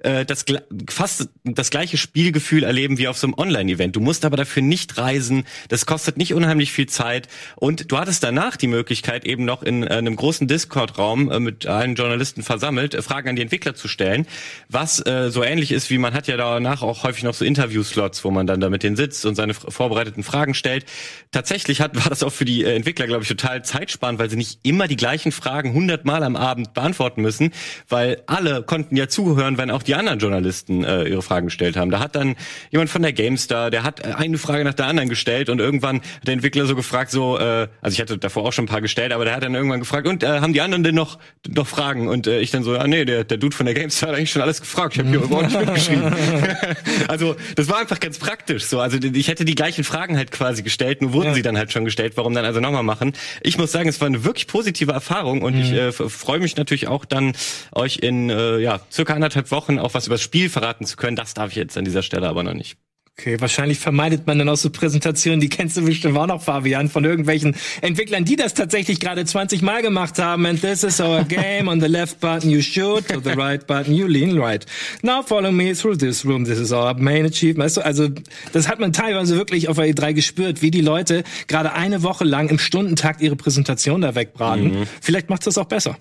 [0.07, 0.45] äh, das
[0.89, 3.97] fast das gleiche Spielgefühl erleben wie auf so einem Online-Event.
[3.97, 8.23] Du musst aber dafür nicht reisen, das kostet nicht unheimlich viel Zeit und du hattest
[8.23, 12.95] danach die Möglichkeit eben noch in äh, einem großen Discord-Raum äh, mit allen Journalisten versammelt
[12.95, 14.27] äh, Fragen an die Entwickler zu stellen,
[14.69, 18.25] was äh, so ähnlich ist wie man hat ja danach auch häufig noch so Interview-Slots,
[18.25, 20.87] wo man dann da mit denen sitzt und seine vorbereiteten Fragen stellt.
[21.33, 24.37] Tatsächlich hat war das auch für die äh, Entwickler glaube ich total zeitsparend, weil sie
[24.37, 27.53] nicht immer die gleichen Fragen hundertmal am Abend beantworten müssen,
[27.89, 31.91] weil alle konnten ja zuhören, wenn auch die anderen Journalisten äh, ihre Fragen gestellt haben.
[31.91, 32.37] Da hat dann
[32.71, 36.27] jemand von der GameStar, der hat eine Frage nach der anderen gestellt und irgendwann hat
[36.27, 39.13] der Entwickler so gefragt, so, äh, also ich hatte davor auch schon ein paar gestellt,
[39.13, 41.19] aber der hat dann irgendwann gefragt, und äh, haben die anderen denn noch
[41.49, 42.09] noch Fragen?
[42.09, 44.31] Und äh, ich dann so, ah nee, der, der Dude von der GameStar hat eigentlich
[44.31, 44.95] schon alles gefragt.
[44.95, 46.15] Ich habe hier überhaupt nicht mitgeschrieben.
[47.09, 48.81] also das war einfach ganz praktisch so.
[48.81, 51.85] Also ich hätte die gleichen Fragen halt quasi gestellt, nur wurden sie dann halt schon
[51.85, 52.15] gestellt.
[52.17, 53.13] Warum dann also nochmal machen?
[53.43, 56.89] Ich muss sagen, es war eine wirklich positive Erfahrung und ich äh, freue mich natürlich
[56.89, 57.33] auch dann,
[57.73, 61.17] euch in äh, ja circa anderthalb Wochen auch was über das Spiel verraten zu können.
[61.17, 62.77] Das darf ich jetzt an dieser Stelle aber noch nicht.
[63.19, 66.91] Okay, wahrscheinlich vermeidet man dann auch so Präsentationen, die kennst du bestimmt auch noch, Fabian,
[66.91, 70.45] von irgendwelchen Entwicklern, die das tatsächlich gerade 20 Mal gemacht haben.
[70.45, 71.69] And this is our game.
[71.69, 74.67] On the left button you shoot, to the right button you lean right.
[75.01, 76.45] Now follow me through this room.
[76.45, 77.65] This is our main achievement.
[77.65, 78.11] Weißt du, also
[78.53, 82.25] das hat man teilweise wirklich auf der E3 gespürt, wie die Leute gerade eine Woche
[82.25, 84.87] lang im Stundentakt ihre Präsentation da wegbraten.
[85.01, 85.97] Vielleicht macht's das auch besser.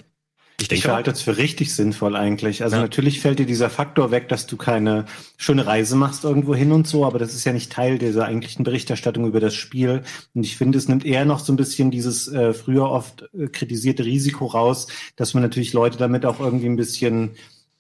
[0.57, 2.63] Ich Ich denke halte das für richtig sinnvoll eigentlich.
[2.63, 5.05] Also natürlich fällt dir dieser Faktor weg, dass du keine
[5.37, 8.63] schöne Reise machst irgendwo hin und so, aber das ist ja nicht Teil dieser eigentlichen
[8.63, 10.03] Berichterstattung über das Spiel.
[10.33, 13.47] Und ich finde, es nimmt eher noch so ein bisschen dieses äh, früher oft äh,
[13.47, 14.87] kritisierte Risiko raus,
[15.17, 17.31] dass man natürlich Leute damit auch irgendwie ein bisschen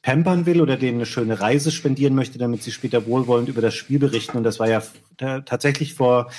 [0.01, 3.73] pampern will oder denen eine schöne Reise spendieren möchte, damit sie später wohlwollend über das
[3.73, 4.37] Spiel berichten.
[4.37, 4.83] Und das war ja
[5.17, 6.29] tatsächlich vor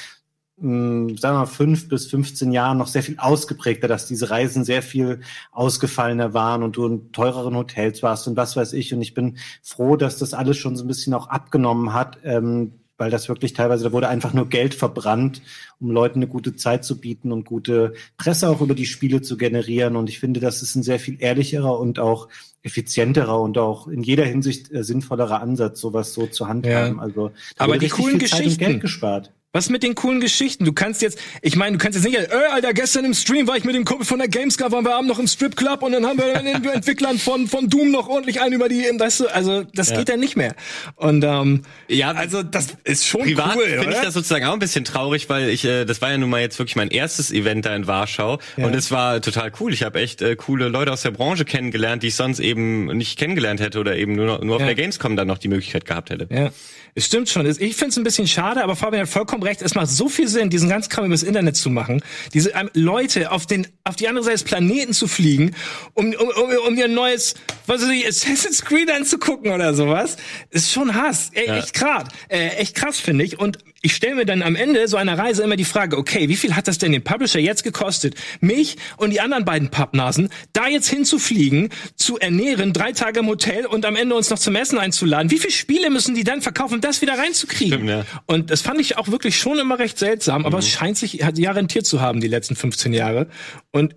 [0.59, 4.65] mh, sagen wir mal, fünf bis 15 Jahren noch sehr viel ausgeprägter, dass diese Reisen
[4.65, 5.21] sehr viel
[5.53, 8.95] ausgefallener waren und du in teureren Hotels warst und was weiß ich.
[8.95, 12.73] Und ich bin froh, dass das alles schon so ein bisschen auch abgenommen hat, ähm,
[12.99, 15.43] weil das wirklich teilweise, da wurde einfach nur Geld verbrannt,
[15.79, 19.37] um Leuten eine gute Zeit zu bieten und gute Presse auch über die Spiele zu
[19.37, 19.97] generieren.
[19.97, 22.29] Und ich finde, das ist ein sehr viel ehrlicherer und auch
[22.63, 26.97] effizienterer und auch in jeder Hinsicht äh, sinnvollerer Ansatz, sowas so zu handhaben.
[26.97, 27.03] Ja.
[27.03, 29.33] Also, da Aber die coolen viel Zeit und Geschichten, Geld gespart.
[29.57, 30.67] Was mit den coolen Geschichten?
[30.67, 33.57] Du kannst jetzt, ich meine, du kannst jetzt nicht, äh, Alter, gestern im Stream war
[33.57, 36.05] ich mit dem Kumpel von der Gamescar, waren wir abend noch im Stripclub und dann
[36.05, 39.63] haben wir den Entwicklern von, von Doom noch ordentlich einen über die, weißt du, also
[39.75, 40.55] das geht dann nicht mehr.
[40.97, 44.59] Und ähm, Ja, also das ist schon Privat cool, finde ich das sozusagen auch ein
[44.59, 47.65] bisschen traurig, weil ich, äh, das war ja nun mal jetzt wirklich mein erstes Event
[47.65, 49.73] da in Warschau und es war total cool.
[49.73, 53.19] Ich habe echt äh, coole Leute aus der Branche kennengelernt, die ich sonst eben nicht
[53.19, 54.67] kennengelernt hätte oder eben nur, nur auf Ja.
[54.67, 56.27] der Gamescom dann noch die Möglichkeit gehabt hätte.
[56.31, 56.51] Ja,
[56.95, 57.47] es stimmt schon.
[57.47, 59.63] Ich finde es ein bisschen schade, aber Fabian hat vollkommen recht.
[59.63, 62.03] Es macht so viel Sinn, diesen ganzen Kram übers Internet zu machen.
[62.35, 65.55] Diese ähm, Leute auf den auf die andere Seite des Planeten zu fliegen,
[65.95, 67.35] um um, um, um ihr neues,
[67.67, 70.17] was weiß ich, Assassin's Creed anzugucken oder sowas,
[70.51, 71.31] ist schon Hass.
[71.33, 71.57] Ey, Ja.
[71.59, 73.39] Echt krass, äh, echt krass finde ich.
[73.39, 76.37] Und ich stelle mir dann am Ende so einer Reise immer die Frage: Okay, wie
[76.37, 80.67] viel hat das denn den Publisher jetzt gekostet, mich und die anderen beiden Pappnasen da
[80.67, 84.79] jetzt hinzufliegen, zu ernähren, drei Tage im Hotel und am Ende uns noch zum Essen
[84.79, 85.31] einzuladen?
[85.31, 87.75] Wie viele Spiele müssen die dann verkaufen, um das wieder reinzukriegen?
[87.79, 88.05] Stimmt, ja.
[88.27, 90.63] Und das fand ich auch wirklich schon immer recht seltsam, aber Mhm.
[90.63, 93.29] es scheint sich ja rentiert zu haben die letzten 15 Jahre.
[93.73, 93.95] Und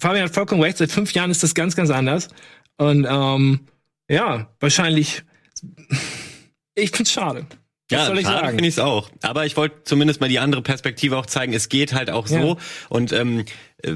[0.00, 2.28] Fabian hat vollkommen recht, seit fünf Jahren ist das ganz, ganz anders.
[2.76, 3.60] Und ähm,
[4.08, 5.22] ja, wahrscheinlich.
[6.76, 7.46] Ich find's schade.
[7.90, 8.48] Was Ja, soll ich schade sagen?
[8.56, 9.10] finde ich es auch.
[9.22, 11.52] Aber ich wollte zumindest mal die andere Perspektive auch zeigen.
[11.52, 12.36] Es geht halt auch so.
[12.36, 12.56] Ja.
[12.88, 13.44] Und ähm, äh,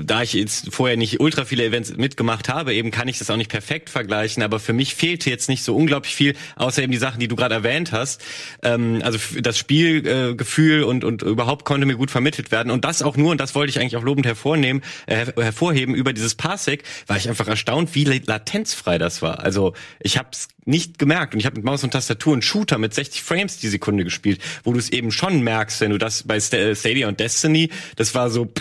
[0.05, 3.37] da ich jetzt vorher nicht ultra viele Events mitgemacht habe, eben kann ich das auch
[3.37, 4.43] nicht perfekt vergleichen.
[4.43, 7.37] Aber für mich fehlte jetzt nicht so unglaublich viel, außer eben die Sachen, die du
[7.37, 8.21] gerade erwähnt hast.
[8.63, 12.71] Ähm, also das Spielgefühl äh, und und überhaupt konnte mir gut vermittelt werden.
[12.71, 15.95] Und das auch nur, und das wollte ich eigentlich auch lobend hervornehmen, äh, her- hervorheben
[15.95, 19.41] über dieses Parsec, war ich einfach erstaunt, wie la- latenzfrei das war.
[19.41, 22.77] Also ich habe es nicht gemerkt und ich habe mit Maus und Tastatur einen Shooter
[22.77, 26.25] mit 60 Frames die Sekunde gespielt, wo du es eben schon merkst, wenn du das
[26.25, 28.53] bei Sta- Stadia und Destiny, das war so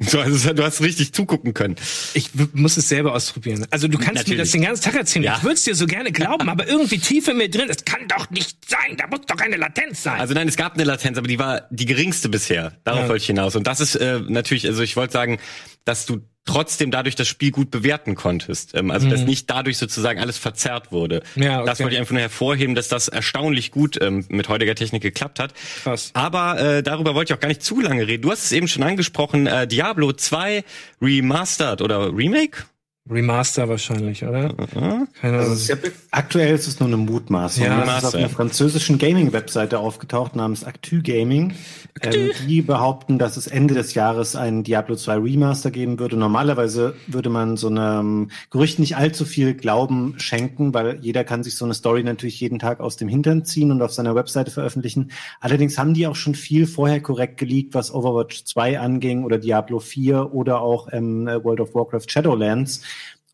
[0.00, 1.76] so, also du hast richtig zugucken können.
[2.14, 3.66] Ich muss es selber ausprobieren.
[3.70, 4.40] Also du kannst mir Natürlich.
[4.40, 5.24] das den ganzen Tag erzählen.
[5.24, 5.36] Ja.
[5.38, 8.06] Ich würde es dir so gerne glauben, aber irgendwie tief in mir drin, das kann
[8.08, 8.96] doch nicht sein.
[8.96, 10.20] Da muss doch eine Latenz sein.
[10.20, 12.72] Also nein, es gab eine Latenz, aber die war die geringste bisher.
[12.84, 13.08] Darauf Ja.
[13.08, 13.56] wollte ich hinaus.
[13.56, 15.38] Und das ist äh, natürlich, also ich wollte sagen,
[15.84, 18.74] dass du trotzdem dadurch das Spiel gut bewerten konntest.
[18.74, 21.22] Ähm, also dass nicht dadurch sozusagen alles verzerrt wurde.
[21.34, 21.42] Mhm.
[21.42, 21.66] Ja, okay.
[21.66, 25.38] Das wollte ich einfach nur hervorheben, dass das erstaunlich gut ähm, mit heutiger Technik geklappt
[25.38, 25.54] hat.
[25.82, 26.10] Krass.
[26.14, 28.22] Aber äh, darüber wollte ich auch gar nicht zu lange reden.
[28.22, 30.64] Du hast es eben schon angesprochen, äh, Diablo 2
[31.00, 32.64] Remastered oder Remake?
[33.10, 34.54] Remaster wahrscheinlich, oder?
[34.54, 35.52] Keine Also Ahnung.
[35.52, 35.76] es ist ja,
[36.10, 37.64] aktuell ist es nur eine Mutmaßung.
[37.64, 37.84] Ja.
[37.84, 41.54] das ist auf einer französischen Gaming-Webseite aufgetaucht namens Actu Gaming.
[42.02, 46.16] Ähm, die behaupten, dass es Ende des Jahres einen Diablo 2 Remaster geben würde.
[46.16, 51.56] Normalerweise würde man so einem Gerücht nicht allzu viel Glauben schenken, weil jeder kann sich
[51.56, 55.10] so eine Story natürlich jeden Tag aus dem Hintern ziehen und auf seiner Webseite veröffentlichen.
[55.40, 59.80] Allerdings haben die auch schon viel vorher korrekt geleakt, was Overwatch 2 anging oder Diablo
[59.80, 62.82] 4 oder auch ähm, World of Warcraft Shadowlands.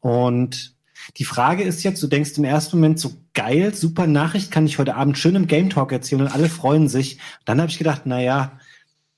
[0.07, 0.76] Und
[1.16, 4.78] die Frage ist jetzt, du denkst im ersten Moment so geil, super Nachricht, kann ich
[4.78, 7.18] heute Abend schön im Game Talk erzählen und alle freuen sich.
[7.44, 8.52] Dann habe ich gedacht, na ja,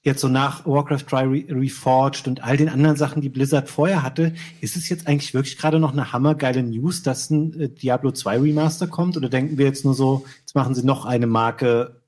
[0.03, 4.03] jetzt so nach Warcraft 3 Re Reforged und all den anderen Sachen, die Blizzard vorher
[4.03, 4.33] hatte,
[4.63, 8.39] ist es jetzt eigentlich wirklich gerade noch eine hammergeile News, dass ein äh, Diablo 2
[8.39, 9.19] Remaster kommt?
[9.19, 12.01] Oder denken wir jetzt nur so, jetzt machen sie noch eine Marke,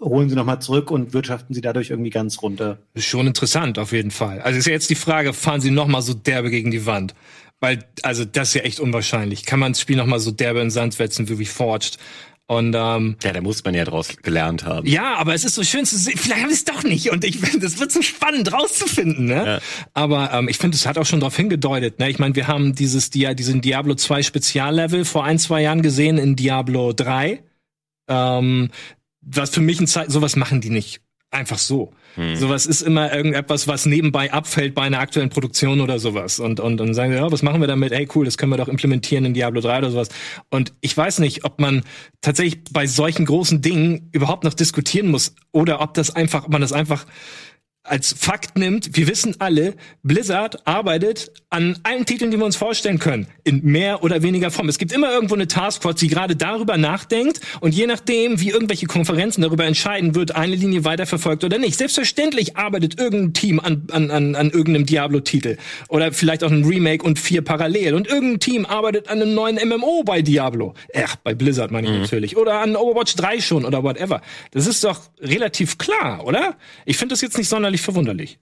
[0.00, 2.78] holen sie nochmal zurück und wirtschaften sie dadurch irgendwie ganz runter?
[2.94, 4.40] Ist schon interessant, auf jeden Fall.
[4.40, 7.16] Also ist ja jetzt die Frage, fahren sie noch mal so derbe gegen die Wand?
[7.60, 9.44] Weil, also das ist ja echt unwahrscheinlich.
[9.44, 11.98] Kann man das Spiel noch mal so derbe in den Sand setzen wie Reforged?
[12.46, 14.84] Und ähm, Ja, da muss man ja draus gelernt haben.
[14.88, 16.18] ja, aber es ist so schön zu sehen.
[16.18, 17.10] Vielleicht habe ich es doch nicht.
[17.10, 19.26] Und ich finde, das wird so spannend rauszufinden.
[19.26, 19.46] Ne?
[19.46, 19.58] Ja.
[19.92, 22.00] Aber ähm, ich finde, es hat auch schon darauf hingedeutet.
[22.00, 22.10] Ne?
[22.10, 26.18] Ich meine, wir haben dieses Dia diesen Diablo 2 Speziallevel vor ein, zwei Jahren gesehen
[26.18, 27.40] in Diablo 3.
[28.08, 28.70] Ähm,
[29.20, 31.92] was für mich ein Zeichen, sowas machen die nicht einfach so.
[32.34, 36.40] Sowas ist immer irgendetwas, was nebenbei abfällt bei einer aktuellen Produktion oder sowas.
[36.40, 37.92] Und, und, und sagen wir, ja, was machen wir damit?
[37.92, 40.08] Hey, cool, das können wir doch implementieren in Diablo 3 oder sowas.
[40.50, 41.84] Und ich weiß nicht, ob man
[42.20, 46.60] tatsächlich bei solchen großen Dingen überhaupt noch diskutieren muss oder ob das einfach, ob man
[46.60, 47.06] das einfach
[47.82, 52.98] als Fakt nimmt, wir wissen alle, Blizzard arbeitet an allen Titeln, die wir uns vorstellen
[52.98, 54.68] können, in mehr oder weniger Form.
[54.68, 58.86] Es gibt immer irgendwo eine Taskforce, die gerade darüber nachdenkt und je nachdem, wie irgendwelche
[58.86, 61.76] Konferenzen darüber entscheiden, wird eine Linie weiterverfolgt oder nicht.
[61.76, 65.56] Selbstverständlich arbeitet irgendein Team an, an, an, an irgendeinem Diablo-Titel
[65.88, 69.56] oder vielleicht auch ein Remake und vier parallel und irgendein Team arbeitet an einem neuen
[69.68, 70.74] MMO bei Diablo.
[70.94, 72.36] Ach, bei Blizzard meine ich natürlich.
[72.36, 74.20] Oder an Overwatch 3 schon oder whatever.
[74.50, 76.56] Das ist doch relativ klar, oder?
[76.84, 78.38] Ich finde das jetzt nicht sonderlich verwunderlich.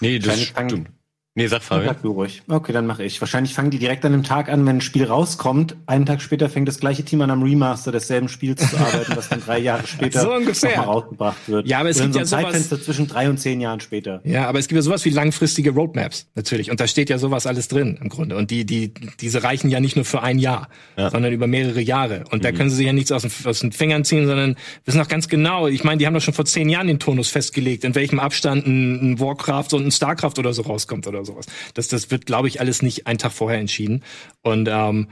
[0.00, 0.90] Nee, das fangen- stimmt.
[1.34, 1.86] Nee, sag Fabian.
[1.94, 2.42] Sag du ruhig.
[2.46, 3.18] Okay, dann mache ich.
[3.22, 5.76] Wahrscheinlich fangen die direkt an dem Tag an, wenn ein Spiel rauskommt.
[5.86, 9.30] Einen Tag später fängt das gleiche Team an am Remaster desselben Spiels zu arbeiten, was
[9.30, 11.66] dann drei Jahre später So nochmal rausgebracht wird.
[11.66, 13.80] Ja, aber es Oder gibt so ja ein sowas- Zeitfenster zwischen drei und zehn Jahren
[13.80, 14.20] später.
[14.24, 16.70] Ja, aber es gibt ja sowas wie langfristige Roadmaps, natürlich.
[16.70, 18.36] Und da steht ja sowas alles drin, im Grunde.
[18.36, 22.24] Und die, die, diese reichen ja nicht nur für ein Jahr, sondern über mehrere Jahre.
[22.30, 25.00] Und da können sie sich ja nichts aus den, aus den Fingern ziehen, sondern wissen
[25.00, 27.84] auch ganz genau, ich meine, die haben doch schon vor zehn Jahren den Tonus festgelegt,
[27.84, 31.46] in welchem Abstand ein, ein Warcraft und ein Starcraft oder so rauskommt oder sowas.
[31.74, 34.02] Das, das wird, glaube ich, alles nicht einen Tag vorher entschieden.
[34.42, 35.08] Und ähm,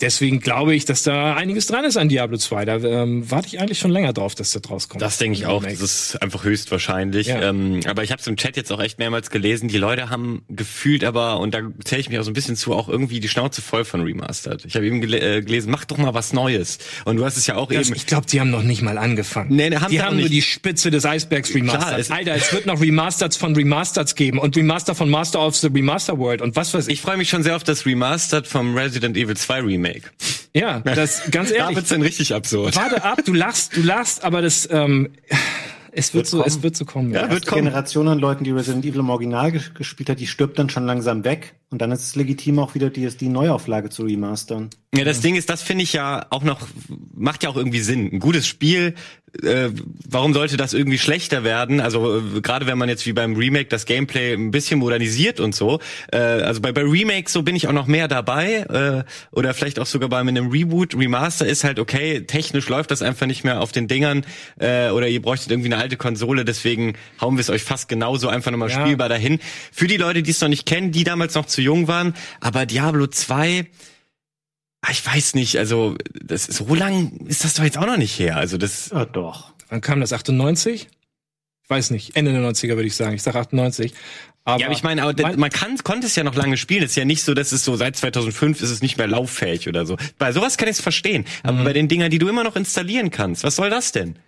[0.00, 2.64] deswegen glaube ich, dass da einiges dran ist an Diablo 2.
[2.64, 5.02] Da ähm, warte ich eigentlich schon länger drauf, dass das rauskommt.
[5.02, 5.62] Das denke ich auch.
[5.64, 7.26] Das ist einfach höchstwahrscheinlich.
[7.28, 7.42] Ja.
[7.50, 9.68] Ähm, aber ich habe es im Chat jetzt auch echt mehrmals gelesen.
[9.68, 12.74] Die Leute haben gefühlt aber, und da zähle ich mich auch so ein bisschen zu,
[12.74, 14.64] auch irgendwie die Schnauze voll von Remastered.
[14.64, 16.78] Ich habe eben gele äh, gelesen, mach doch mal was Neues.
[17.04, 17.96] Und du hast es ja auch Das, eben.
[17.96, 19.54] ich glaube, die haben noch nicht mal angefangen.
[19.56, 21.82] Nee, haben die haben nur die Spitze des Eisbergs remastert.
[21.88, 25.56] Klar, es- Alter, es wird noch Remasters von Remasters geben und Remaster von Master of
[25.56, 26.94] the Remaster World und was weiß ich.
[26.94, 29.87] Ich freue mich schon sehr auf das Remastered vom Resident Evil 2 Remake.
[30.54, 31.76] Ja, das ganz Da ehrlich.
[31.76, 32.76] wird's dann richtig absurd.
[32.76, 35.10] Warte ab, du lachst, du lachst, aber das ähm,
[35.90, 37.12] es wird, so, es wird so kommen.
[37.12, 37.30] Ja, Ja.
[37.30, 37.64] wird Die kommen.
[37.64, 40.84] Generation an Leuten, die Resident Evil im Original ges gespielt hat, die stirbt dann schon
[40.86, 41.54] langsam weg.
[41.70, 44.70] Und dann ist es legitim, auch wieder die, die Neuauflage zu remastern.
[44.94, 46.60] Ja, das Ding ist, das finde ich ja auch noch,
[47.14, 48.10] macht ja auch irgendwie Sinn.
[48.12, 48.94] Ein gutes Spiel,
[49.42, 49.68] äh,
[50.08, 51.80] warum sollte das irgendwie schlechter werden?
[51.80, 55.54] Also äh, gerade wenn man jetzt wie beim Remake das Gameplay ein bisschen modernisiert und
[55.54, 55.80] so.
[56.12, 59.04] Äh, also bei, bei Remakes so bin ich auch noch mehr dabei.
[59.04, 59.04] Äh,
[59.36, 60.94] oder vielleicht auch sogar bei einem Reboot.
[60.96, 64.24] Remaster ist halt okay, technisch läuft das einfach nicht mehr auf den Dingern.
[64.58, 68.28] Äh, oder ihr bräuchtet irgendwie eine alte Konsole, deswegen hauen wir es euch fast genauso
[68.28, 68.80] einfach nochmal Ja.
[68.80, 69.38] spielbar dahin.
[69.72, 72.66] Für die Leute, die es noch nicht kennen, die damals noch zu jung waren, aber
[72.66, 73.66] Diablo 2
[74.82, 78.18] Ah, Ich weiß nicht, also das so lang ist das doch jetzt auch noch nicht
[78.18, 78.36] her.
[78.36, 79.52] Also das Ja, doch.
[79.68, 80.12] Wann kam das?
[80.12, 80.88] 98?
[81.64, 82.16] Ich weiß nicht.
[82.16, 83.14] Ende der 90er würde ich sagen.
[83.14, 83.92] Ich sage 98.
[84.44, 86.82] Aber, ja, aber ich meine, aber Mein- man kann konnte es ja noch lange spielen.
[86.82, 89.68] Es ist ja nicht so, dass es so seit 2005 ist es nicht mehr lauffähig
[89.68, 89.98] oder so.
[90.16, 93.10] Bei sowas kann ich es verstehen, aber bei den Dingern, die du immer noch installieren
[93.10, 94.18] kannst, was soll das denn?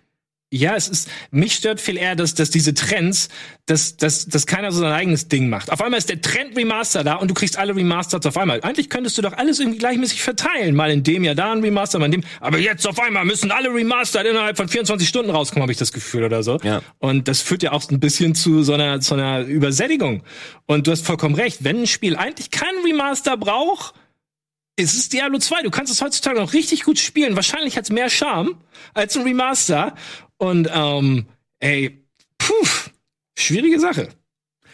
[0.53, 3.29] Ja, es ist, mich stört viel eher, dass, dass diese Trends,
[3.67, 5.71] dass, dass, dass keiner so sein eigenes Ding macht.
[5.71, 8.59] Auf einmal ist der Trend Remaster da und du kriegst alle Remasters auf einmal.
[8.61, 10.75] Eigentlich könntest du doch alles irgendwie gleichmäßig verteilen.
[10.75, 12.23] Mal in dem Jahr da ein Remaster, mal in dem.
[12.41, 15.93] Aber jetzt auf einmal müssen alle Remastered innerhalb von 24 Stunden rauskommen, habe ich das
[15.93, 16.57] Gefühl oder so.
[16.63, 16.81] Ja.
[16.99, 20.21] Und das führt ja auch ein bisschen zu so einer, zu einer Übersättigung.
[20.65, 21.63] Und du hast vollkommen recht.
[21.63, 23.93] Wenn ein Spiel eigentlich keinen Remaster braucht,
[24.75, 25.63] es ist Diablo 2.
[25.63, 27.35] Du kannst es heutzutage noch richtig gut spielen.
[27.35, 28.55] Wahrscheinlich hat es mehr Charme
[28.93, 29.95] als ein Remaster.
[30.41, 31.27] Und ähm,
[31.59, 32.03] ey,
[32.39, 32.65] puh,
[33.37, 34.07] schwierige Sache.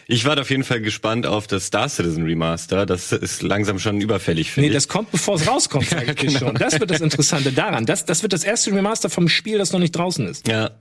[0.08, 2.86] Ich war auf jeden Fall gespannt auf das Star Citizen Remaster.
[2.86, 4.78] Das ist langsam schon überfällig, finde Nee, ich.
[4.78, 6.40] das kommt, bevor es rauskommt, eigentlich genau.
[6.52, 6.56] schon.
[6.56, 7.86] Das wird das Interessante daran.
[7.86, 10.48] Das, das wird das erste Remaster vom Spiel, das noch nicht draußen ist.
[10.48, 10.72] ja.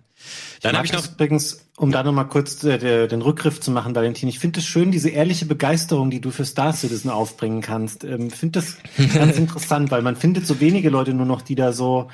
[0.62, 4.28] Dann habe ich noch übrigens, um da nochmal kurz äh, den Rückgriff zu machen, Valentin,
[4.28, 8.02] ich finde es schön, diese ehrliche Begeisterung, die du für Star Citizen aufbringen kannst.
[8.02, 8.76] Ähm, finde das
[9.14, 12.08] ganz interessant, weil man findet so wenige Leute nur noch, die da so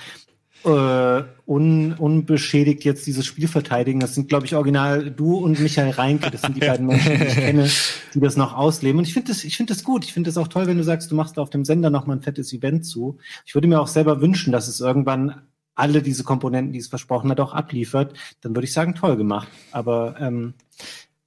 [0.64, 4.00] äh, un, unbeschädigt jetzt dieses Spiel verteidigen.
[4.00, 6.30] Das sind, glaube ich, original du und Michael Reinke.
[6.30, 7.70] Das sind die beiden Menschen, die ich kenne,
[8.14, 8.98] die das noch ausleben.
[8.98, 10.04] Und ich finde das, ich finde das gut.
[10.04, 12.16] Ich finde das auch toll, wenn du sagst, du machst auf dem Sender noch mal
[12.16, 13.18] ein fettes Event zu.
[13.44, 15.42] Ich würde mir auch selber wünschen, dass es irgendwann
[15.74, 18.16] alle diese Komponenten, die es versprochen hat, auch abliefert.
[18.40, 19.48] Dann würde ich sagen, toll gemacht.
[19.70, 20.54] Aber ähm,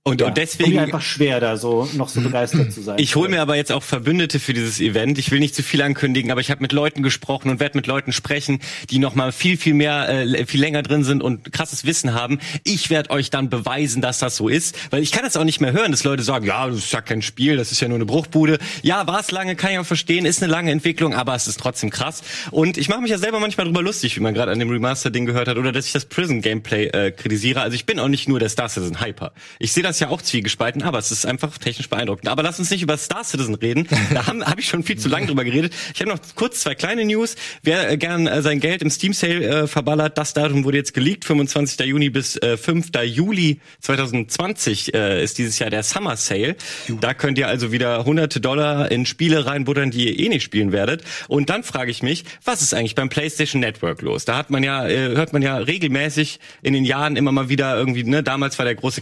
[0.08, 3.00] und, ja, und mir deswegen einfach schwer, da so noch so begeistert zu sein.
[3.00, 5.18] Ich hole mir aber jetzt auch Verbündete für dieses Event.
[5.18, 7.88] Ich will nicht zu viel ankündigen, aber ich habe mit Leuten gesprochen und werde mit
[7.88, 8.60] Leuten sprechen,
[8.92, 12.38] die noch mal viel viel mehr äh, viel länger drin sind und krasses Wissen haben.
[12.64, 15.60] Ich werde euch dann beweisen, dass das so ist, weil ich kann das auch nicht
[15.60, 17.98] mehr hören, dass Leute sagen, ja, das ist ja kein Spiel, das ist ja nur
[17.98, 18.60] eine Bruchbude.
[18.84, 21.60] Ja, war es lange, kann ich auch verstehen, ist eine lange Entwicklung, aber es ist
[21.60, 22.22] trotzdem krass.
[22.52, 25.10] Und ich mache mich ja selber manchmal drüber lustig, wie man gerade an dem Remaster
[25.10, 27.62] Ding gehört hat oder dass ich das Prison Gameplay äh, kritisiere.
[27.62, 29.34] Also ich bin auch nicht nur der Star Citizen Hyper.
[29.58, 32.28] Ich sehe das ja auch zwiegespalten, aber es ist einfach technisch beeindruckend.
[32.28, 33.88] Aber lass uns nicht über Star Citizen reden.
[34.14, 35.74] Da habe hab ich schon viel zu lange drüber geredet.
[35.94, 37.36] Ich habe noch kurz zwei kleine News.
[37.64, 40.94] Wer äh, gern äh, sein Geld im Steam Sale äh, verballert, das Datum wurde jetzt
[40.94, 41.26] geleakt.
[41.26, 41.80] 25.
[41.86, 42.90] Juni bis äh, 5.
[43.04, 46.56] Juli 2020 äh, ist dieses Jahr der Summer Sale.
[47.02, 50.72] Da könnt ihr also wieder hunderte Dollar in Spiele reinbuttern, die ihr eh nicht spielen
[50.72, 51.04] werdet.
[51.28, 54.26] Und dann frage ich mich, was ist eigentlich beim PlayStation Network los?
[54.26, 57.78] Da hat man ja, äh, hört man ja regelmäßig in den Jahren immer mal wieder
[57.78, 59.02] irgendwie, ne, damals war der große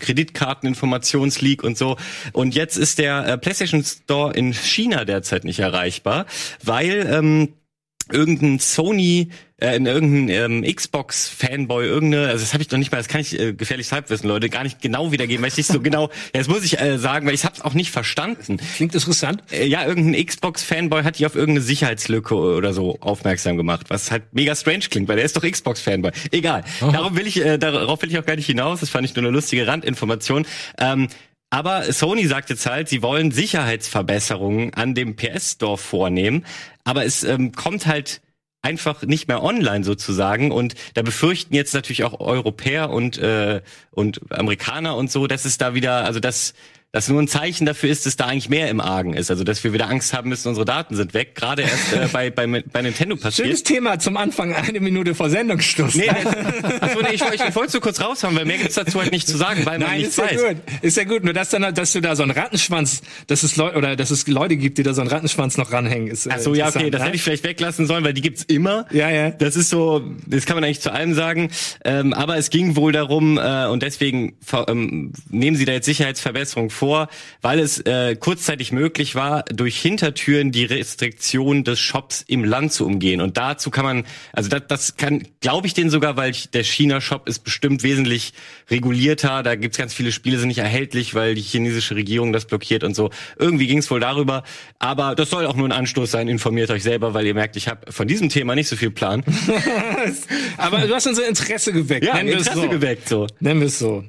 [0.84, 1.98] Kreditkarteninformationsleak und so.
[2.34, 6.26] Und jetzt ist der äh, PlayStation Store in China derzeit nicht erreichbar,
[6.64, 7.54] weil ähm,
[8.12, 13.08] irgendein Sony, äh, irgendein ähm, Xbox-Fanboy, irgendeine, also das habe ich noch nicht mal, das
[13.08, 16.10] kann ich äh, gefährliches Halbwissen, Leute, gar nicht genau wiedergeben, weil ich nicht so genau,
[16.34, 18.58] ja, das muss ich äh, sagen, weil ich habe es auch nicht verstanden.
[18.76, 19.44] Klingt interessant.
[19.52, 24.24] Äh, ja, irgendein Xbox-Fanboy hat die auf irgendeine Sicherheitslücke oder so aufmerksam gemacht, was halt
[24.34, 26.12] mega strange klingt, weil der ist doch Xbox-Fanboy.
[26.32, 26.64] Egal.
[26.80, 28.82] Darum will ich, äh, darauf will ich auch gar nicht hinaus.
[28.82, 30.46] Das fand ich nur eine lustige Randinformation.
[30.78, 31.08] Ähm,
[31.54, 36.48] aber Sony sagt jetzt halt, sie wollen Sicherheitsverbesserungen an dem PS Store vornehmen,
[36.84, 38.22] aber es ähm, kommt halt
[38.62, 40.52] einfach nicht mehr online sozusagen.
[40.52, 43.62] Und da befürchten jetzt natürlich auch Europäer und äh,
[43.92, 46.54] und Amerikaner und so, dass es da wieder, also dass
[46.94, 49.32] das nur ein Zeichen dafür ist, dass da eigentlich mehr im Argen ist.
[49.32, 51.34] Also, dass wir wieder Angst haben müssen, unsere Daten sind weg.
[51.34, 53.48] Gerade erst äh, bei, bei, bei Nintendo passiert.
[53.48, 55.96] Schönes Thema zum Anfang, eine Minute vor Sendungsschluss.
[55.96, 56.08] Nee.
[56.10, 59.36] Achso, nee, ich, ich wollte so kurz raushauen, weil mehr gibt's dazu halt nicht zu
[59.36, 60.50] sagen, weil man Nein, nichts ist ja weiß.
[60.50, 60.58] gut.
[60.84, 61.24] Ist ja gut.
[61.24, 64.28] Nur dass dann, dass du da so einen Rattenschwanz, dass es Leute oder dass es
[64.28, 66.28] Leute gibt, die da so einen Rattenschwanz noch ranhängen, ist.
[66.28, 67.06] äh, Ach so, ja, okay, interessant, das ne?
[67.08, 68.86] hätte ich vielleicht weglassen sollen, weil die gibt's immer.
[68.92, 69.32] Ja, ja.
[69.32, 71.50] Das ist so, das kann man eigentlich zu allem sagen.
[71.84, 74.36] Ähm, aber es ging wohl darum, äh, und deswegen
[74.68, 76.83] ähm, nehmen sie da jetzt Sicherheitsverbesserungen vor,
[77.42, 82.86] weil es äh, kurzzeitig möglich war, durch Hintertüren die Restriktion des Shops im Land zu
[82.86, 83.22] umgehen.
[83.22, 87.28] Und dazu kann man, also das, das kann, glaube ich denen sogar, weil der China-Shop
[87.28, 88.34] ist bestimmt wesentlich
[88.70, 89.44] regulierter.
[89.44, 92.96] Da gibt's ganz viele Spiele, sind nicht erhältlich, weil die chinesische Regierung das blockiert und
[92.96, 93.10] so.
[93.38, 94.44] Irgendwie ging's wohl darüber.
[94.80, 96.28] Aber das soll auch nur ein Anstoß sein.
[96.28, 99.24] Informiert euch selber, weil ihr merkt, ich habe von diesem Thema nicht so viel Plan.
[100.58, 102.06] Aber du hast unser Interesse geweckt.
[102.06, 102.70] Ja, Interesse so.
[102.70, 103.28] geweckt so.
[103.40, 104.04] Nennen wir es so.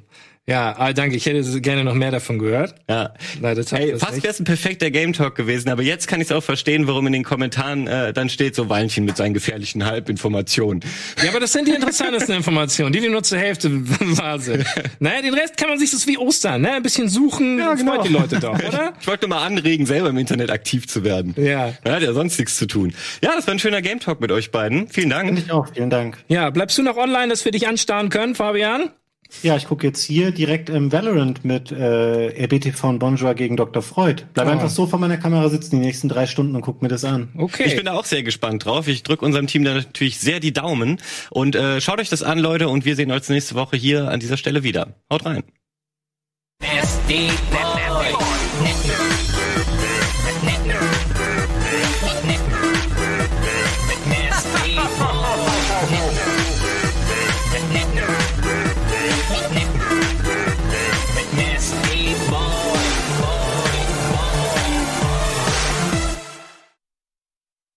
[0.47, 1.15] Ja, ah, danke.
[1.15, 2.75] Ich hätte gerne noch mehr davon gehört.
[2.87, 3.13] Ja.
[3.41, 6.27] Leider Ey, das fast wäre es ein perfekter Game Talk gewesen, aber jetzt kann ich
[6.27, 9.85] es auch verstehen, warum in den Kommentaren äh, dann steht so Valentin mit seinen gefährlichen
[9.85, 10.83] Halbinformationen.
[11.23, 13.71] Ja, aber das sind die interessantesten Informationen, die die nur zur Hälfte
[14.17, 14.65] wahr sind.
[14.99, 16.73] Naja, den Rest kann man sich das ist wie Ostern, ne?
[16.73, 17.95] Ein bisschen suchen, ja, genau.
[17.95, 18.93] freut die Leute doch, oder?
[18.99, 21.33] Ich wollte nur mal anregen, selber im Internet aktiv zu werden.
[21.37, 21.73] Ja.
[21.83, 22.93] Man hat ja sonst nichts zu tun.
[23.23, 24.89] Ja, das war ein schöner Game Talk mit euch beiden.
[24.89, 25.39] Vielen Dank.
[25.39, 26.17] Ich auch, vielen Dank.
[26.27, 28.91] Ja, bleibst du noch online, dass wir dich anstarren können, Fabian?
[29.43, 33.81] Ja, ich gucke jetzt hier direkt im Valorant mit äh, RBTV und Bonjour gegen Dr.
[33.83, 34.23] Freud.
[34.33, 34.51] Bleib Oh.
[34.51, 37.29] einfach so vor meiner Kamera sitzen die nächsten drei Stunden und guck mir das an.
[37.37, 37.63] Okay.
[37.67, 38.87] Ich bin da auch sehr gespannt drauf.
[38.87, 40.97] Ich drücke unserem Team da natürlich sehr die Daumen.
[41.29, 44.19] Und äh, schaut euch das an, Leute, und wir sehen uns nächste Woche hier an
[44.19, 44.95] dieser Stelle wieder.
[45.11, 45.43] Haut rein.
[46.63, 48.44] SD Boy.